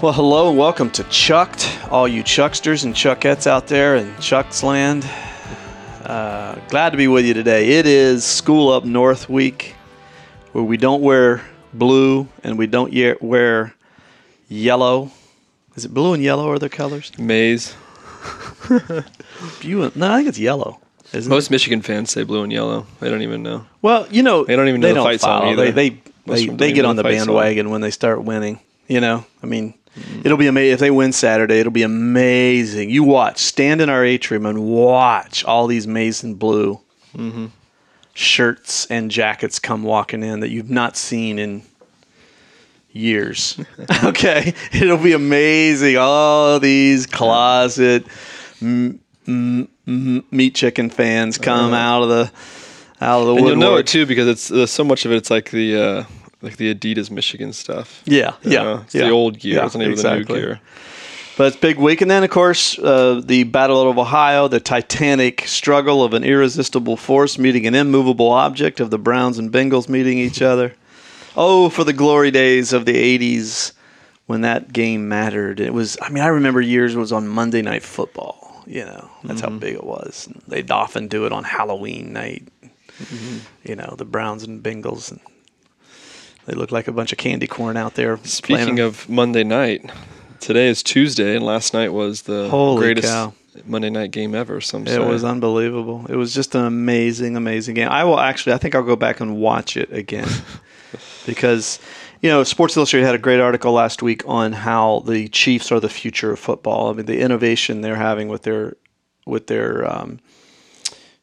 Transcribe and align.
Well, 0.02 0.12
hello 0.14 0.48
and 0.48 0.56
welcome 0.58 0.90
to 0.92 1.04
Chucked, 1.04 1.78
all 1.90 2.08
you 2.08 2.22
Chucksters 2.22 2.84
and 2.84 2.94
Chuckettes 2.94 3.46
out 3.46 3.66
there 3.66 3.96
in 3.96 4.16
Chuck's 4.18 4.62
land. 4.62 5.04
Uh, 6.04 6.54
glad 6.68 6.90
to 6.90 6.96
be 6.96 7.06
with 7.06 7.26
you 7.26 7.34
today. 7.34 7.72
It 7.78 7.86
is 7.86 8.24
School 8.24 8.72
Up 8.72 8.84
North 8.84 9.28
week, 9.28 9.74
where 10.52 10.64
we 10.64 10.78
don't 10.78 11.02
wear 11.02 11.42
blue 11.74 12.26
and 12.42 12.56
we 12.56 12.66
don't 12.66 12.92
ye- 12.92 13.16
wear 13.20 13.74
yellow. 14.48 15.10
Is 15.76 15.84
it 15.84 15.92
blue 15.92 16.14
and 16.14 16.22
yellow 16.22 16.48
are 16.50 16.58
their 16.58 16.68
colors? 16.70 17.12
Maize. 17.18 17.74
You, 19.62 19.90
no, 19.94 20.12
I 20.12 20.16
think 20.18 20.28
it's 20.28 20.38
yellow. 20.38 20.80
Isn't 21.14 21.30
it? 21.30 21.34
Most 21.34 21.50
Michigan 21.50 21.80
fans 21.80 22.10
say 22.10 22.24
blue 22.24 22.42
and 22.42 22.52
yellow. 22.52 22.86
They 23.00 23.08
don't 23.08 23.22
even 23.22 23.42
know. 23.42 23.66
Well, 23.80 24.06
you 24.10 24.22
know, 24.22 24.44
They 24.44 24.54
don't 24.54 24.68
even 24.68 24.82
know 24.82 24.92
the 24.94 25.02
fight 25.02 25.20
song 25.20 25.48
either. 25.48 25.72
They 25.72 25.88
they 25.90 26.02
Most 26.26 26.38
they, 26.46 26.46
they 26.46 26.72
get 26.72 26.84
on 26.84 26.96
the 26.96 27.02
the 27.02 27.08
fight 27.08 27.18
song. 27.18 27.26
bandwagon 27.28 27.70
when 27.70 27.80
they 27.80 27.90
start 27.90 28.22
winning. 28.22 28.60
You 28.86 29.00
know, 29.00 29.24
I 29.42 29.46
mean. 29.46 29.74
It'll 30.24 30.38
be 30.38 30.46
amazing 30.46 30.72
if 30.74 30.80
they 30.80 30.90
win 30.90 31.12
Saturday. 31.12 31.58
It'll 31.60 31.72
be 31.72 31.82
amazing. 31.82 32.90
You 32.90 33.02
watch, 33.04 33.38
stand 33.38 33.80
in 33.80 33.88
our 33.88 34.04
atrium 34.04 34.46
and 34.46 34.64
watch 34.64 35.44
all 35.44 35.66
these 35.66 35.86
Mason 35.86 36.34
blue 36.34 36.80
Mm-hmm. 37.16 37.46
shirts 38.14 38.86
and 38.86 39.10
jackets 39.10 39.58
come 39.58 39.82
walking 39.82 40.22
in 40.22 40.40
that 40.40 40.50
you've 40.50 40.70
not 40.70 40.96
seen 40.96 41.38
in 41.40 41.62
years. 42.92 43.58
okay, 44.04 44.54
it'll 44.72 44.96
be 44.96 45.12
amazing. 45.12 45.96
All 45.96 46.60
these 46.60 47.06
closet 47.06 48.06
m- 48.62 49.00
m- 49.26 49.68
m- 49.86 50.24
Michigan 50.30 50.90
fans 50.90 51.38
come 51.38 51.72
out 51.74 52.02
of 52.02 52.08
the 52.08 52.30
out 53.00 53.22
of 53.22 53.26
the. 53.28 53.34
And 53.36 53.46
you'll 53.46 53.56
know 53.56 53.76
it 53.76 53.86
too 53.86 54.06
because 54.06 54.28
it's 54.28 54.50
uh, 54.50 54.66
so 54.66 54.84
much 54.84 55.04
of 55.04 55.12
it. 55.12 55.16
It's 55.16 55.30
like 55.30 55.50
the 55.50 55.76
uh, 55.76 56.04
like 56.42 56.56
the 56.56 56.74
Adidas 56.74 57.10
Michigan 57.10 57.52
stuff. 57.52 58.02
Yeah, 58.04 58.34
yeah, 58.42 58.62
know, 58.62 58.80
it's 58.84 58.94
yeah. 58.94 59.04
the 59.04 59.10
old 59.10 59.38
gear. 59.38 59.56
Yeah, 59.56 59.66
it's 59.66 59.74
not 59.74 59.82
even 59.82 59.92
exactly. 59.92 60.24
the 60.24 60.32
new 60.40 60.46
gear. 60.46 60.60
But 61.36 61.46
it's 61.48 61.56
big 61.56 61.78
week, 61.78 62.00
and 62.02 62.10
then 62.10 62.22
of 62.22 62.30
course 62.30 62.78
uh, 62.78 63.22
the 63.24 63.44
Battle 63.44 63.88
of 63.90 63.96
Ohio, 63.98 64.46
the 64.48 64.60
titanic 64.60 65.46
struggle 65.46 66.04
of 66.04 66.12
an 66.12 66.22
irresistible 66.24 66.96
force 66.98 67.38
meeting 67.38 67.66
an 67.66 67.74
immovable 67.74 68.30
object 68.30 68.78
of 68.80 68.90
the 68.90 68.98
Browns 68.98 69.38
and 69.38 69.50
Bengals 69.50 69.88
meeting 69.88 70.18
each 70.18 70.42
other. 70.52 70.74
Oh, 71.36 71.70
for 71.70 71.84
the 71.84 71.92
glory 71.92 72.30
days 72.30 72.72
of 72.72 72.84
the 72.84 72.94
'80s 73.18 73.72
when 74.26 74.42
that 74.42 74.72
game 74.72 75.08
mattered. 75.08 75.60
It 75.60 75.72
was. 75.72 75.96
I 76.02 76.10
mean, 76.10 76.22
I 76.22 76.26
remember 76.28 76.60
years 76.60 76.94
it 76.94 76.98
was 76.98 77.12
on 77.12 77.26
Monday 77.28 77.62
Night 77.62 77.82
Football. 77.84 78.62
You 78.66 78.84
know, 78.84 79.10
that's 79.24 79.40
Mm-hmm. 79.40 79.52
how 79.54 79.58
big 79.58 79.74
it 79.74 79.84
was. 79.84 80.28
They'd 80.46 80.70
often 80.70 81.08
do 81.08 81.24
it 81.26 81.32
on 81.32 81.44
Halloween 81.44 82.12
night. 82.12 82.46
Mm-hmm. 83.02 83.38
You 83.64 83.76
know, 83.76 83.94
the 83.96 84.04
Browns 84.04 84.42
and 84.42 84.62
Bengals, 84.62 85.10
and 85.10 85.20
they 86.50 86.56
look 86.56 86.72
like 86.72 86.88
a 86.88 86.92
bunch 86.92 87.12
of 87.12 87.18
candy 87.18 87.46
corn 87.46 87.76
out 87.76 87.94
there. 87.94 88.18
Speaking 88.24 88.80
of 88.80 89.08
Monday 89.08 89.44
night, 89.44 89.88
today 90.40 90.66
is 90.66 90.82
Tuesday, 90.82 91.36
and 91.36 91.44
last 91.44 91.72
night 91.72 91.92
was 91.92 92.22
the 92.22 92.48
Holy 92.48 92.80
greatest 92.80 93.06
cow. 93.06 93.32
Monday 93.66 93.88
night 93.90 94.10
game 94.10 94.34
ever. 94.34 94.60
Some 94.60 94.84
It 94.84 94.90
say. 94.90 94.98
was 94.98 95.22
unbelievable. 95.22 96.06
It 96.08 96.16
was 96.16 96.34
just 96.34 96.56
an 96.56 96.64
amazing, 96.64 97.36
amazing 97.36 97.76
game. 97.76 97.88
I 97.88 98.02
will 98.02 98.18
actually, 98.18 98.54
I 98.54 98.58
think 98.58 98.74
I'll 98.74 98.82
go 98.82 98.96
back 98.96 99.20
and 99.20 99.36
watch 99.36 99.76
it 99.76 99.92
again 99.92 100.28
because, 101.26 101.78
you 102.20 102.28
know, 102.28 102.42
Sports 102.42 102.76
Illustrated 102.76 103.06
had 103.06 103.14
a 103.14 103.18
great 103.18 103.38
article 103.38 103.72
last 103.72 104.02
week 104.02 104.24
on 104.26 104.52
how 104.52 105.04
the 105.06 105.28
Chiefs 105.28 105.70
are 105.70 105.78
the 105.78 105.88
future 105.88 106.32
of 106.32 106.40
football. 106.40 106.90
I 106.90 106.94
mean, 106.94 107.06
the 107.06 107.20
innovation 107.20 107.80
they're 107.80 107.94
having 107.94 108.26
with 108.26 108.42
their, 108.42 108.76
with 109.24 109.46
their, 109.46 109.88
um, 109.88 110.18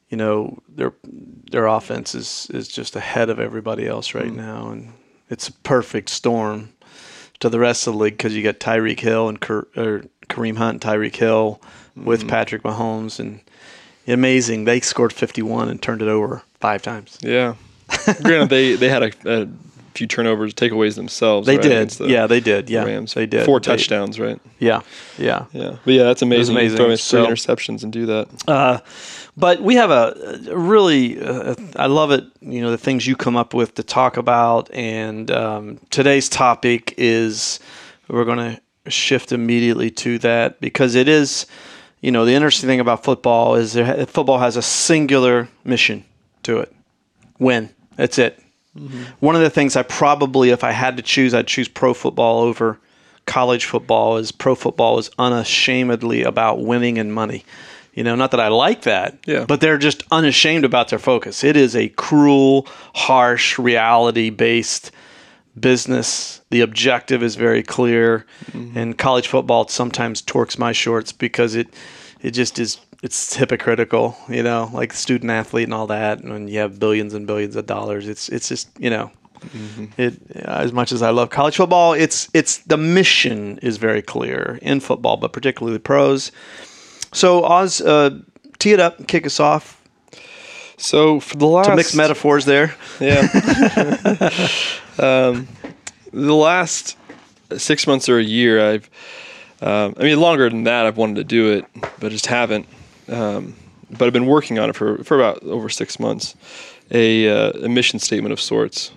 you 0.09 0.15
know, 0.15 0.57
their 0.69 0.93
their 1.51 1.65
offense 1.65 2.15
is 2.15 2.49
is 2.53 2.69
just 2.69 2.95
ahead 2.95 3.29
of 3.29 3.41
everybody 3.41 3.85
else 3.85 4.13
right 4.13 4.31
now, 4.31 4.69
and 4.69 4.93
it's 5.29 5.49
a 5.49 5.53
perfect 5.53 6.09
storm 6.09 6.73
to 7.39 7.49
the 7.49 7.59
rest 7.59 7.87
of 7.87 7.93
the 7.93 7.99
league 7.99 8.17
because 8.17 8.35
you 8.35 8.43
got 8.43 8.59
Tyreek 8.59 8.99
Hill 8.99 9.29
and 9.29 9.39
Ker, 9.39 9.67
Kareem 10.27 10.57
Hunt, 10.57 10.83
and 10.85 10.93
Tyreek 10.93 11.15
Hill 11.15 11.61
with 11.95 12.21
mm-hmm. 12.21 12.29
Patrick 12.29 12.63
Mahomes, 12.63 13.19
and 13.19 13.41
amazing. 14.07 14.65
They 14.65 14.79
scored 14.79 15.13
51 15.13 15.69
and 15.69 15.81
turned 15.81 16.01
it 16.01 16.07
over 16.07 16.41
five 16.59 16.81
times. 16.81 17.17
yeah. 17.21 17.55
Granted, 18.21 18.49
they 18.49 18.75
they 18.75 18.89
had 18.89 19.03
a, 19.03 19.11
a 19.25 19.47
few 19.97 20.07
turnovers, 20.07 20.53
takeaways 20.53 20.95
themselves. 20.95 21.47
They 21.47 21.57
right, 21.57 21.63
did. 21.63 21.89
the 21.91 22.07
Yeah, 22.07 22.27
they 22.27 22.39
did. 22.39 22.69
Yeah, 22.69 22.83
Rams. 22.85 23.13
they 23.13 23.25
did. 23.25 23.45
Four 23.45 23.59
They- 23.59 23.65
touchdowns, 23.65 24.19
right? 24.19 24.39
Yeah, 24.59 24.81
yeah. 25.17 25.45
Yeah, 25.51 25.77
but 25.83 25.93
yeah, 25.93 26.03
that's 26.03 26.21
amazing. 26.21 26.55
You 26.55 26.61
amazing. 26.61 26.77
Throw 26.77 26.89
in 26.89 26.97
three 26.97 27.19
interceptions 27.21 27.83
and 27.83 27.91
do 27.91 28.05
that. 28.05 28.27
Uh, 28.47 28.79
but 29.35 29.61
we 29.61 29.75
have 29.75 29.91
a, 29.91 30.39
a 30.49 30.57
really, 30.57 31.19
uh, 31.19 31.55
I 31.75 31.87
love 31.87 32.11
it. 32.11 32.23
You 32.41 32.61
know, 32.61 32.71
the 32.71 32.77
things 32.77 33.05
you 33.05 33.15
come 33.15 33.35
up 33.35 33.53
with 33.53 33.75
to 33.75 33.83
talk 33.83 34.17
about. 34.17 34.71
And 34.73 35.29
um, 35.31 35.79
today's 35.89 36.29
topic 36.29 36.93
is 36.97 37.59
we're 38.07 38.25
going 38.25 38.55
to 38.85 38.91
shift 38.91 39.31
immediately 39.31 39.91
to 39.91 40.17
that 40.19 40.59
because 40.61 40.95
it 40.95 41.07
is, 41.07 41.45
you 42.01 42.11
know, 42.11 42.25
the 42.25 42.33
interesting 42.33 42.67
thing 42.67 42.79
about 42.79 43.03
football 43.03 43.55
is 43.55 43.73
there, 43.73 44.05
football 44.05 44.39
has 44.39 44.55
a 44.55 44.61
singular 44.61 45.49
mission 45.63 46.03
to 46.43 46.59
it 46.59 46.73
win. 47.39 47.69
That's 47.95 48.17
it. 48.17 48.39
One 49.19 49.35
of 49.35 49.41
the 49.41 49.49
things 49.49 49.75
I 49.75 49.83
probably, 49.83 50.49
if 50.49 50.63
I 50.63 50.71
had 50.71 50.97
to 50.97 51.03
choose, 51.03 51.33
I'd 51.33 51.47
choose 51.47 51.67
pro 51.67 51.93
football 51.93 52.41
over 52.41 52.79
college 53.25 53.65
football. 53.65 54.17
Is 54.17 54.31
pro 54.31 54.55
football 54.55 54.97
is 54.99 55.09
unashamedly 55.19 56.23
about 56.23 56.61
winning 56.61 56.97
and 56.97 57.13
money. 57.13 57.43
You 57.93 58.03
know, 58.03 58.15
not 58.15 58.29
that 58.31 58.39
I 58.39 58.49
like 58.49 58.83
that, 58.83 59.17
Yeah. 59.25 59.45
but 59.47 59.59
they're 59.59 59.79
just 59.79 60.03
unashamed 60.11 60.63
about 60.63 60.89
their 60.89 60.99
focus. 60.99 61.43
It 61.43 61.57
is 61.57 61.75
a 61.75 61.89
cruel, 61.89 62.67
harsh, 62.93 63.57
reality-based 63.57 64.91
business. 65.59 66.41
The 66.51 66.61
objective 66.61 67.23
is 67.23 67.35
very 67.35 67.63
clear, 67.63 68.27
mm-hmm. 68.51 68.77
and 68.77 68.97
college 68.97 69.27
football 69.27 69.67
sometimes 69.67 70.21
torques 70.21 70.59
my 70.59 70.71
shorts 70.73 71.11
because 71.11 71.55
it 71.55 71.67
it 72.27 72.31
just 72.31 72.59
is 72.59 72.77
it's 73.01 73.35
hypocritical, 73.37 74.17
you 74.27 74.43
know, 74.43 74.69
like 74.73 74.91
student 74.91 75.31
athlete 75.31 75.63
and 75.63 75.73
all 75.73 75.87
that. 75.87 76.19
And 76.19 76.33
when 76.33 76.47
you 76.49 76.59
have 76.59 76.77
billions 76.77 77.13
and 77.13 77.25
billions 77.25 77.55
of 77.55 77.65
dollars, 77.65 78.07
it's 78.09 78.27
it's 78.27 78.49
just 78.49 78.69
you 78.77 78.89
know, 78.89 79.11
it 79.97 80.19
as 80.35 80.73
much 80.73 80.91
as 80.91 81.01
I 81.01 81.11
love 81.11 81.29
college 81.29 81.55
football, 81.55 81.93
it's 81.93 82.29
it's 82.33 82.57
the 82.59 82.75
mission 82.75 83.59
is 83.59 83.77
very 83.77 84.01
clear 84.01 84.59
in 84.61 84.81
football, 84.81 85.15
but 85.15 85.31
particularly 85.31 85.77
the 85.77 85.81
pros. 85.81 86.33
So 87.13 87.45
Oz, 87.45 87.79
uh, 87.79 88.19
tee 88.59 88.73
it 88.73 88.81
up, 88.81 89.07
kick 89.07 89.25
us 89.25 89.39
off. 89.39 89.81
So 90.75 91.21
for 91.21 91.37
the 91.37 91.47
last 91.47 91.67
To 91.67 91.75
mix 91.77 91.95
metaphors 91.95 92.43
there. 92.43 92.75
Yeah. 92.99 93.21
um, 94.99 95.47
the 96.11 96.35
last 96.35 96.97
six 97.55 97.87
months 97.87 98.09
or 98.09 98.19
a 98.19 98.23
year, 98.23 98.73
I've, 98.73 98.89
um, 99.61 99.95
I 99.97 100.03
mean, 100.03 100.19
longer 100.19 100.49
than 100.49 100.63
that, 100.63 100.85
I've 100.85 100.97
wanted 100.97 101.15
to 101.15 101.23
do 101.23 101.51
it, 101.53 101.65
but 101.99 102.11
just 102.11 102.27
haven't. 102.27 102.67
Um, 103.09 103.55
but 103.89 104.05
I've 104.05 104.13
been 104.13 104.25
working 104.27 104.59
on 104.59 104.69
it 104.69 104.75
for, 104.75 105.03
for 105.03 105.15
about 105.19 105.41
over 105.43 105.69
six 105.69 105.99
months. 105.99 106.35
A, 106.91 107.27
uh, 107.29 107.51
a 107.65 107.69
mission 107.69 107.99
statement 107.99 108.33
of 108.33 108.39
sorts 108.39 108.91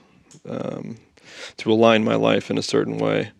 um, 0.49 0.97
to 1.57 1.73
align 1.73 2.05
my 2.05 2.15
life 2.15 2.51
in 2.51 2.59
a 2.59 2.63
certain 2.63 2.99
way. 2.99 3.31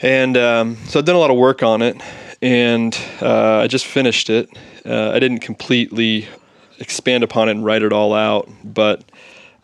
And 0.00 0.36
um, 0.36 0.76
so 0.86 0.98
I've 0.98 1.04
done 1.04 1.16
a 1.16 1.20
lot 1.20 1.30
of 1.30 1.36
work 1.36 1.62
on 1.62 1.80
it, 1.80 2.00
and 2.40 2.96
uh, 3.20 3.58
I 3.58 3.66
just 3.68 3.86
finished 3.86 4.30
it. 4.30 4.50
Uh, 4.84 5.10
I 5.10 5.20
didn't 5.20 5.40
completely 5.40 6.26
expand 6.80 7.22
upon 7.22 7.48
it 7.48 7.52
and 7.52 7.64
write 7.64 7.82
it 7.82 7.92
all 7.92 8.12
out, 8.12 8.48
but 8.64 9.04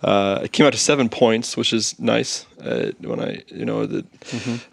uh, 0.03 0.41
it 0.45 0.53
came 0.53 0.65
out 0.65 0.73
to 0.73 0.79
seven 0.79 1.09
points, 1.09 1.57
which 1.57 1.73
is 1.73 1.99
nice. 1.99 2.47
Uh, 2.61 2.93
when 3.01 3.21
I, 3.21 3.43
you 3.49 3.65
know, 3.65 3.85
the 3.85 4.05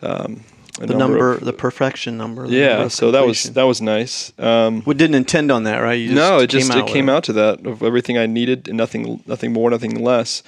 um, 0.03 0.43
a 0.54 0.54
The 0.79 0.93
number, 0.93 1.33
of- 1.33 1.45
the 1.45 1.53
perfection 1.53 2.17
number. 2.17 2.47
the 2.47 2.55
yeah. 2.55 2.83
of 2.83 2.91
So 2.91 3.11
that 3.11 3.25
was 3.25 3.43
that 3.43 3.63
was 3.63 3.81
nice. 3.81 4.33
Um, 4.37 4.83
We 4.85 4.93
didn't 4.93 5.15
intend 5.15 5.51
on 5.51 5.63
that, 5.63 5.77
right? 5.79 5.93
You 5.93 6.13
no, 6.13 6.39
it 6.39 6.47
just 6.47 6.73
it 6.73 6.87
came 6.87 7.09
out 7.09 7.23
to 7.25 7.33
that 7.33 7.65
of 7.65 7.81
everything 7.81 8.17
I 8.17 8.25
needed 8.25 8.67
and 8.67 8.77
nothing 8.77 9.23
nothing 9.25 9.53
more, 9.53 9.69
nothing 9.69 10.03
less. 10.03 10.43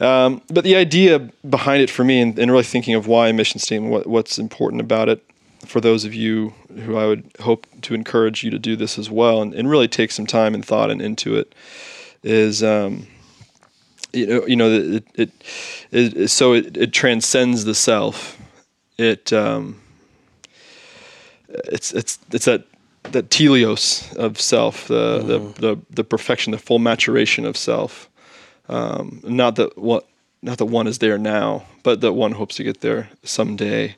Um, 0.00 0.42
but 0.48 0.64
the 0.64 0.76
idea 0.76 1.18
behind 1.48 1.82
it 1.82 1.90
for 1.90 2.04
me, 2.04 2.20
and, 2.20 2.38
and 2.38 2.50
really 2.50 2.64
thinking 2.64 2.94
of 2.94 3.06
why 3.06 3.28
a 3.28 3.32
mission 3.32 3.60
statement, 3.60 3.92
what, 3.92 4.06
what's 4.06 4.38
important 4.38 4.80
about 4.80 5.08
it, 5.08 5.24
for 5.66 5.80
those 5.80 6.04
of 6.04 6.12
you 6.14 6.52
who 6.84 6.96
I 6.96 7.06
would 7.06 7.30
hope 7.40 7.66
to 7.82 7.94
encourage 7.94 8.42
you 8.42 8.50
to 8.50 8.58
do 8.58 8.76
this 8.76 8.98
as 8.98 9.08
well, 9.10 9.40
and, 9.40 9.54
and 9.54 9.70
really 9.70 9.88
take 9.88 10.10
some 10.10 10.26
time 10.26 10.54
and 10.54 10.64
thought 10.64 10.90
and 10.90 11.00
into 11.00 11.36
it, 11.36 11.54
is 12.22 12.62
um, 12.62 13.06
you 14.12 14.26
know 14.26 14.46
you 14.46 14.56
know 14.56 14.70
it, 14.70 15.04
it, 15.14 15.30
it, 15.90 16.16
it 16.16 16.28
so 16.28 16.54
it, 16.54 16.76
it 16.76 16.92
transcends 16.92 17.64
the 17.64 17.74
self. 17.74 18.40
It 18.98 19.32
um, 19.32 19.80
it's 21.48 21.92
it's 21.92 22.18
it's 22.30 22.44
that 22.44 22.64
that 23.12 23.28
teleos 23.28 24.14
of 24.16 24.40
self, 24.40 24.88
the, 24.88 25.18
the, 25.18 25.38
the 25.60 25.80
the 25.90 26.04
perfection, 26.04 26.52
the 26.52 26.58
full 26.58 26.78
maturation 26.78 27.44
of 27.44 27.56
self. 27.56 28.08
Um, 28.68 29.20
not 29.24 29.56
that 29.56 29.76
what 29.76 30.08
not 30.44 30.58
that 30.58 30.66
one 30.66 30.86
is 30.86 30.98
there 30.98 31.16
now, 31.16 31.64
but 31.82 32.02
that 32.02 32.12
one 32.12 32.32
hopes 32.32 32.56
to 32.56 32.64
get 32.64 32.82
there 32.82 33.08
someday, 33.22 33.96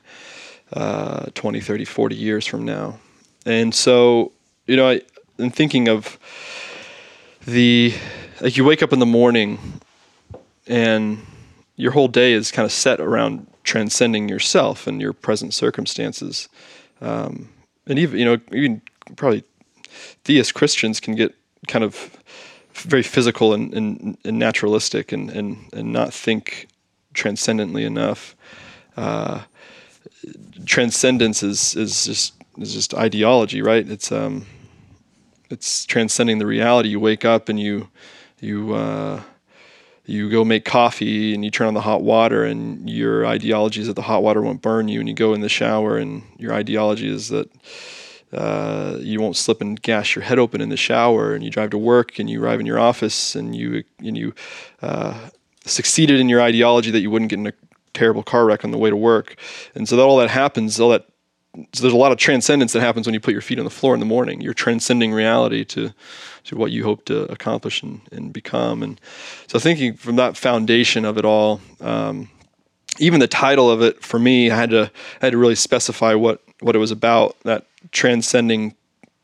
uh, 0.71 1.25
20, 1.35 1.59
30, 1.59 1.83
40 1.83 2.15
years 2.15 2.47
from 2.47 2.63
now. 2.63 2.99
And 3.45 3.75
so, 3.75 4.31
you 4.65 4.77
know, 4.77 4.89
I, 4.89 5.01
in 5.37 5.51
thinking 5.51 5.89
of 5.89 6.17
the, 7.45 7.93
like 8.39 8.55
you 8.55 8.63
wake 8.63 8.81
up 8.81 8.93
in 8.93 8.99
the 8.99 9.05
morning 9.05 9.59
and 10.67 11.19
your 11.75 11.91
whole 11.91 12.07
day 12.07 12.31
is 12.31 12.49
kind 12.49 12.65
of 12.65 12.71
set 12.71 13.01
around 13.01 13.45
transcending 13.67 14.29
yourself 14.29 14.87
and 14.87 15.01
your 15.01 15.13
present 15.13 15.53
circumstances. 15.53 16.47
Um, 17.01 17.49
and 17.85 17.99
even 17.99 18.17
you 18.17 18.25
know 18.25 18.39
even 18.51 18.81
probably 19.15 19.43
theist 20.23 20.53
Christians 20.53 20.99
can 20.99 21.15
get 21.15 21.35
kind 21.67 21.83
of 21.83 22.17
very 22.73 23.03
physical 23.03 23.53
and, 23.53 23.73
and, 23.73 24.17
and 24.23 24.39
naturalistic 24.39 25.11
and, 25.11 25.29
and, 25.31 25.57
and 25.73 25.91
not 25.91 26.13
think 26.13 26.67
transcendently 27.13 27.83
enough. 27.83 28.35
Uh, 28.95 29.41
transcendence 30.65 31.41
is, 31.43 31.75
is 31.75 32.05
just 32.05 32.33
is 32.59 32.73
just 32.73 32.93
ideology, 32.93 33.61
right? 33.61 33.87
It's 33.87 34.11
um, 34.11 34.45
it's 35.49 35.85
transcending 35.85 36.39
the 36.39 36.45
reality. 36.45 36.89
You 36.89 36.99
wake 36.99 37.25
up 37.25 37.49
and 37.49 37.59
you 37.59 37.89
you 38.39 38.73
uh, 38.73 39.21
you 40.07 40.29
go 40.29 40.45
make 40.45 40.63
coffee 40.63 41.33
and 41.33 41.43
you 41.43 41.51
turn 41.51 41.67
on 41.67 41.73
the 41.73 41.81
hot 41.81 42.01
water 42.01 42.45
and 42.45 42.89
your 42.89 43.25
ideology 43.25 43.81
is 43.81 43.87
that 43.87 43.93
the 43.93 44.01
hot 44.01 44.23
water 44.23 44.41
won't 44.41 44.61
burn 44.61 44.87
you 44.87 44.99
and 44.99 45.09
you 45.09 45.13
go 45.13 45.33
in 45.33 45.41
the 45.41 45.49
shower 45.49 45.97
and 45.97 46.23
your 46.37 46.53
ideology 46.53 47.09
is 47.09 47.27
that 47.27 47.51
uh, 48.31 48.97
you 49.01 49.19
won't 49.19 49.35
slip 49.35 49.59
and 49.59 49.81
gash 49.81 50.15
your 50.15 50.23
head 50.23 50.39
open 50.39 50.61
in 50.61 50.69
the 50.69 50.77
shower 50.77 51.35
and 51.35 51.43
you 51.43 51.49
drive 51.49 51.69
to 51.69 51.77
work 51.77 52.19
and 52.19 52.29
you 52.29 52.41
arrive 52.41 52.59
in 52.59 52.65
your 52.65 52.79
office 52.79 53.35
and 53.35 53.53
you 53.53 53.83
and 53.99 54.17
you 54.17 54.33
uh, 54.81 55.29
succeeded 55.65 56.19
in 56.19 56.29
your 56.29 56.41
ideology 56.41 56.89
that 56.89 57.01
you 57.01 57.11
wouldn't 57.11 57.29
get 57.29 57.39
in 57.39 57.47
a 57.47 57.53
terrible 57.93 58.23
car 58.23 58.45
wreck 58.45 58.63
on 58.63 58.71
the 58.71 58.77
way 58.77 58.89
to 58.89 58.95
work. 58.95 59.35
And 59.75 59.89
so 59.89 59.97
that 59.97 60.03
all 60.03 60.17
that 60.17 60.29
happens 60.29 60.79
all 60.79 60.89
that 60.89 61.07
so 61.73 61.81
there's 61.81 61.93
a 61.93 61.97
lot 61.97 62.11
of 62.11 62.17
transcendence 62.17 62.73
that 62.73 62.81
happens 62.81 63.07
when 63.07 63.13
you 63.13 63.19
put 63.19 63.31
your 63.31 63.41
feet 63.41 63.59
on 63.59 63.65
the 63.65 63.71
floor 63.71 63.93
in 63.93 63.99
the 63.99 64.05
morning. 64.05 64.41
You're 64.41 64.53
transcending 64.53 65.13
reality 65.13 65.63
to 65.65 65.93
to 66.45 66.55
what 66.55 66.71
you 66.71 66.83
hope 66.83 67.03
to 67.05 67.23
accomplish 67.31 67.83
and, 67.83 68.01
and 68.11 68.31
become. 68.31 68.81
And 68.81 69.01
so 69.47 69.59
thinking 69.59 69.95
from 69.95 70.15
that 70.15 70.37
foundation 70.37 71.03
of 71.03 71.17
it 71.17 71.25
all, 71.25 71.59
um, 71.81 72.29
even 72.99 73.19
the 73.19 73.27
title 73.27 73.69
of 73.69 73.81
it 73.81 74.01
for 74.01 74.17
me, 74.17 74.49
I 74.49 74.55
had 74.55 74.69
to 74.69 74.91
I 75.21 75.25
had 75.25 75.31
to 75.31 75.37
really 75.37 75.55
specify 75.55 76.13
what 76.13 76.41
what 76.59 76.75
it 76.75 76.79
was 76.79 76.91
about. 76.91 77.35
That 77.43 77.65
transcending 77.91 78.75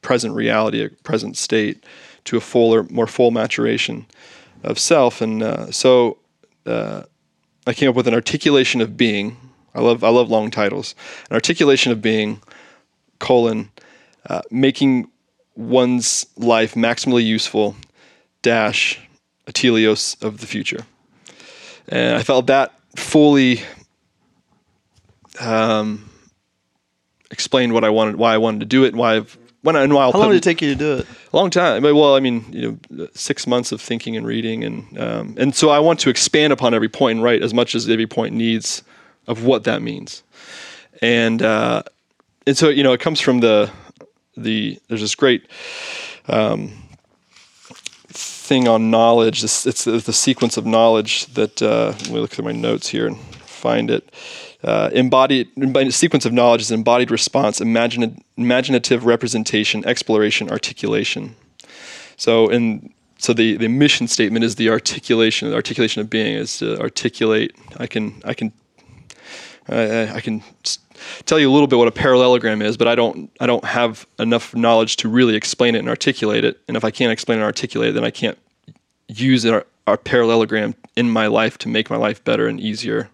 present 0.02 0.36
reality, 0.36 0.84
a 0.84 0.90
present 0.90 1.38
state, 1.38 1.84
to 2.26 2.38
a 2.38 2.42
fuller, 2.42 2.84
more 2.84 3.08
full 3.08 3.32
maturation 3.32 4.06
of 4.64 4.80
self. 4.80 5.22
And 5.22 5.44
uh, 5.44 5.72
so 5.72 6.18
uh, 6.66 7.04
I 7.66 7.74
came 7.74 7.90
up 7.90 7.96
with 7.96 8.08
an 8.08 8.14
articulation 8.14 8.82
of 8.82 8.98
being 8.98 9.38
I 9.76 9.82
love 9.82 10.04
I 10.04 10.10
love 10.10 10.30
long 10.30 10.52
titles. 10.52 10.96
An 11.30 11.36
articulation 11.36 11.92
of 11.92 12.02
being 12.02 12.42
colon 13.20 13.72
uh, 14.30 14.42
making 14.52 15.10
one's 15.56 16.26
life 16.38 16.74
maximally 16.76 17.24
useful 17.24 17.76
dash 18.42 19.00
a 19.48 19.52
teleos 19.52 20.22
of 20.24 20.40
the 20.40 20.48
future. 20.48 20.86
And 21.90 22.16
I 22.16 22.24
felt 22.24 22.48
that 22.48 22.74
fully 22.96 23.62
um, 25.40 26.10
explained 27.32 27.74
what 27.74 27.84
I 27.84 27.90
wanted, 27.90 28.16
why 28.16 28.34
I 28.34 28.38
wanted 28.38 28.62
to 28.62 28.66
do 28.66 28.84
it, 28.86 28.90
and 28.90 28.98
why 28.98 29.16
I've 29.16 29.38
when 29.62 29.76
I, 29.76 29.84
and 29.84 29.94
why 29.94 30.04
I'll 30.04 30.12
How 30.12 30.20
long 30.20 30.30
did 30.30 30.38
it 30.38 30.44
take 30.44 30.62
you 30.62 30.70
to 30.70 30.76
do 30.76 30.94
it? 30.98 31.08
a 31.32 31.38
long 31.38 31.50
time. 31.50 31.84
Well, 31.84 32.16
I 32.16 32.20
mean, 32.20 32.46
you 32.52 32.80
know, 32.90 33.08
six 33.14 33.48
months 33.48 33.72
of 33.72 33.82
thinking 33.82 34.16
and 34.16 34.26
reading, 34.26 34.64
and 34.64 35.00
um, 35.00 35.36
and 35.38 35.56
so 35.56 35.70
I 35.70 35.80
want 35.80 36.00
to 36.02 36.10
expand 36.10 36.54
upon 36.54 36.74
every 36.74 36.90
point 36.90 37.18
and 37.18 37.24
write 37.24 37.42
as 37.42 37.54
much 37.54 37.76
as 37.76 37.90
every 37.90 38.08
point 38.08 38.36
needs 38.36 38.84
of 39.28 39.44
what 39.44 39.64
that 39.64 39.82
means. 39.82 40.24
And 41.02 41.42
uh, 41.42 41.84
and 42.46 42.58
so 42.58 42.70
you 42.70 42.84
know, 42.84 42.94
it 42.94 43.00
comes 43.00 43.20
from 43.20 43.40
the 43.40 43.72
the 44.36 44.80
there's 44.88 45.02
this 45.02 45.16
great 45.16 45.48
um, 46.28 46.72
thing 48.08 48.68
on 48.68 48.92
knowledge. 48.92 49.42
This, 49.42 49.66
it's 49.66 49.86
the, 49.86 49.92
the 49.98 50.14
sequence 50.14 50.58
of 50.58 50.66
knowledge 50.66 51.28
that 51.34 51.62
uh, 51.62 51.88
let 51.88 52.10
me 52.10 52.20
look 52.20 52.32
through 52.32 52.46
my 52.46 52.52
notes 52.52 52.88
here 52.88 53.08
and 53.08 53.18
find 53.20 53.90
it. 53.90 54.14
Uh, 54.64 54.90
embodied 54.94 55.50
sequence 55.94 56.26
of 56.26 56.32
knowledge 56.32 56.62
is 56.62 56.72
embodied 56.72 57.12
response, 57.12 57.60
imagine, 57.60 58.24
imaginative 58.38 59.06
representation, 59.06 59.86
exploration, 59.86 60.50
articulation. 60.50 61.36
So, 62.16 62.48
in 62.48 62.94
so 63.18 63.34
the, 63.34 63.58
the 63.58 63.68
mission 63.68 64.08
statement 64.08 64.44
is 64.44 64.56
the 64.56 64.70
articulation. 64.70 65.50
The 65.50 65.56
articulation 65.56 66.02
of 66.02 66.10
being 66.10 66.36
is 66.36 66.58
to 66.58 66.80
articulate. 66.80 67.56
I 67.78 67.88
can 67.88 68.22
I 68.26 68.34
can 68.34 68.52
I, 69.70 70.16
I 70.16 70.22
can 70.22 70.44
tell 71.26 71.40
you 71.40 71.50
a 71.50 71.54
little 71.54 71.68
bit 71.68 71.78
what 71.78 71.88
a 71.88 71.92
parallelogram 71.92 72.62
is, 72.62 72.78
but 72.78 72.88
I 72.88 72.96
don't 72.96 73.32
I 73.40 73.46
don't 73.46 73.64
have 73.66 74.06
enough 74.20 74.56
knowledge 74.56 74.98
to 74.98 75.10
really 75.10 75.36
explain 75.36 75.76
it 75.76 75.80
and 75.80 75.90
articulate 75.90 76.44
it. 76.44 76.60
And 76.68 76.78
if 76.78 76.84
I 76.84 76.92
can't 76.92 77.12
explain 77.12 77.40
and 77.40 77.46
articulate 77.46 77.90
it, 77.90 77.94
then 77.94 78.04
I 78.04 78.12
can't 78.12 78.38
use 79.08 79.46
our, 79.46 79.66
our 79.88 79.98
parallelogram 79.98 80.76
in 80.96 81.10
my 81.10 81.28
life 81.28 81.58
to 81.60 81.70
make 81.70 81.90
my 81.90 81.98
life 81.98 82.24
better 82.24 82.48
and 82.48 82.60
easier 82.60 83.10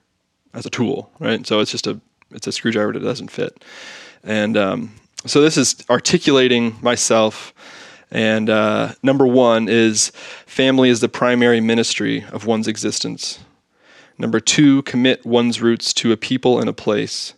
as 0.53 0.65
a 0.65 0.69
tool, 0.69 1.11
right? 1.19 1.45
So 1.45 1.59
it's 1.59 1.71
just 1.71 1.87
a 1.87 1.99
it's 2.31 2.47
a 2.47 2.51
screwdriver 2.51 2.93
that 2.93 3.03
doesn't 3.03 3.31
fit. 3.31 3.63
And 4.23 4.57
um, 4.57 4.93
so 5.25 5.41
this 5.41 5.57
is 5.57 5.83
articulating 5.89 6.75
myself. 6.81 7.53
And 8.11 8.49
uh, 8.49 8.93
number 9.03 9.27
one 9.27 9.69
is 9.69 10.11
family 10.45 10.89
is 10.89 10.99
the 10.99 11.09
primary 11.09 11.61
ministry 11.61 12.25
of 12.31 12.45
one's 12.45 12.67
existence. 12.67 13.39
Number 14.19 14.41
two, 14.41 14.81
commit 14.81 15.25
one's 15.25 15.61
roots 15.61 15.93
to 15.93 16.11
a 16.11 16.17
people 16.17 16.59
and 16.59 16.69
a 16.69 16.73
place. 16.73 17.33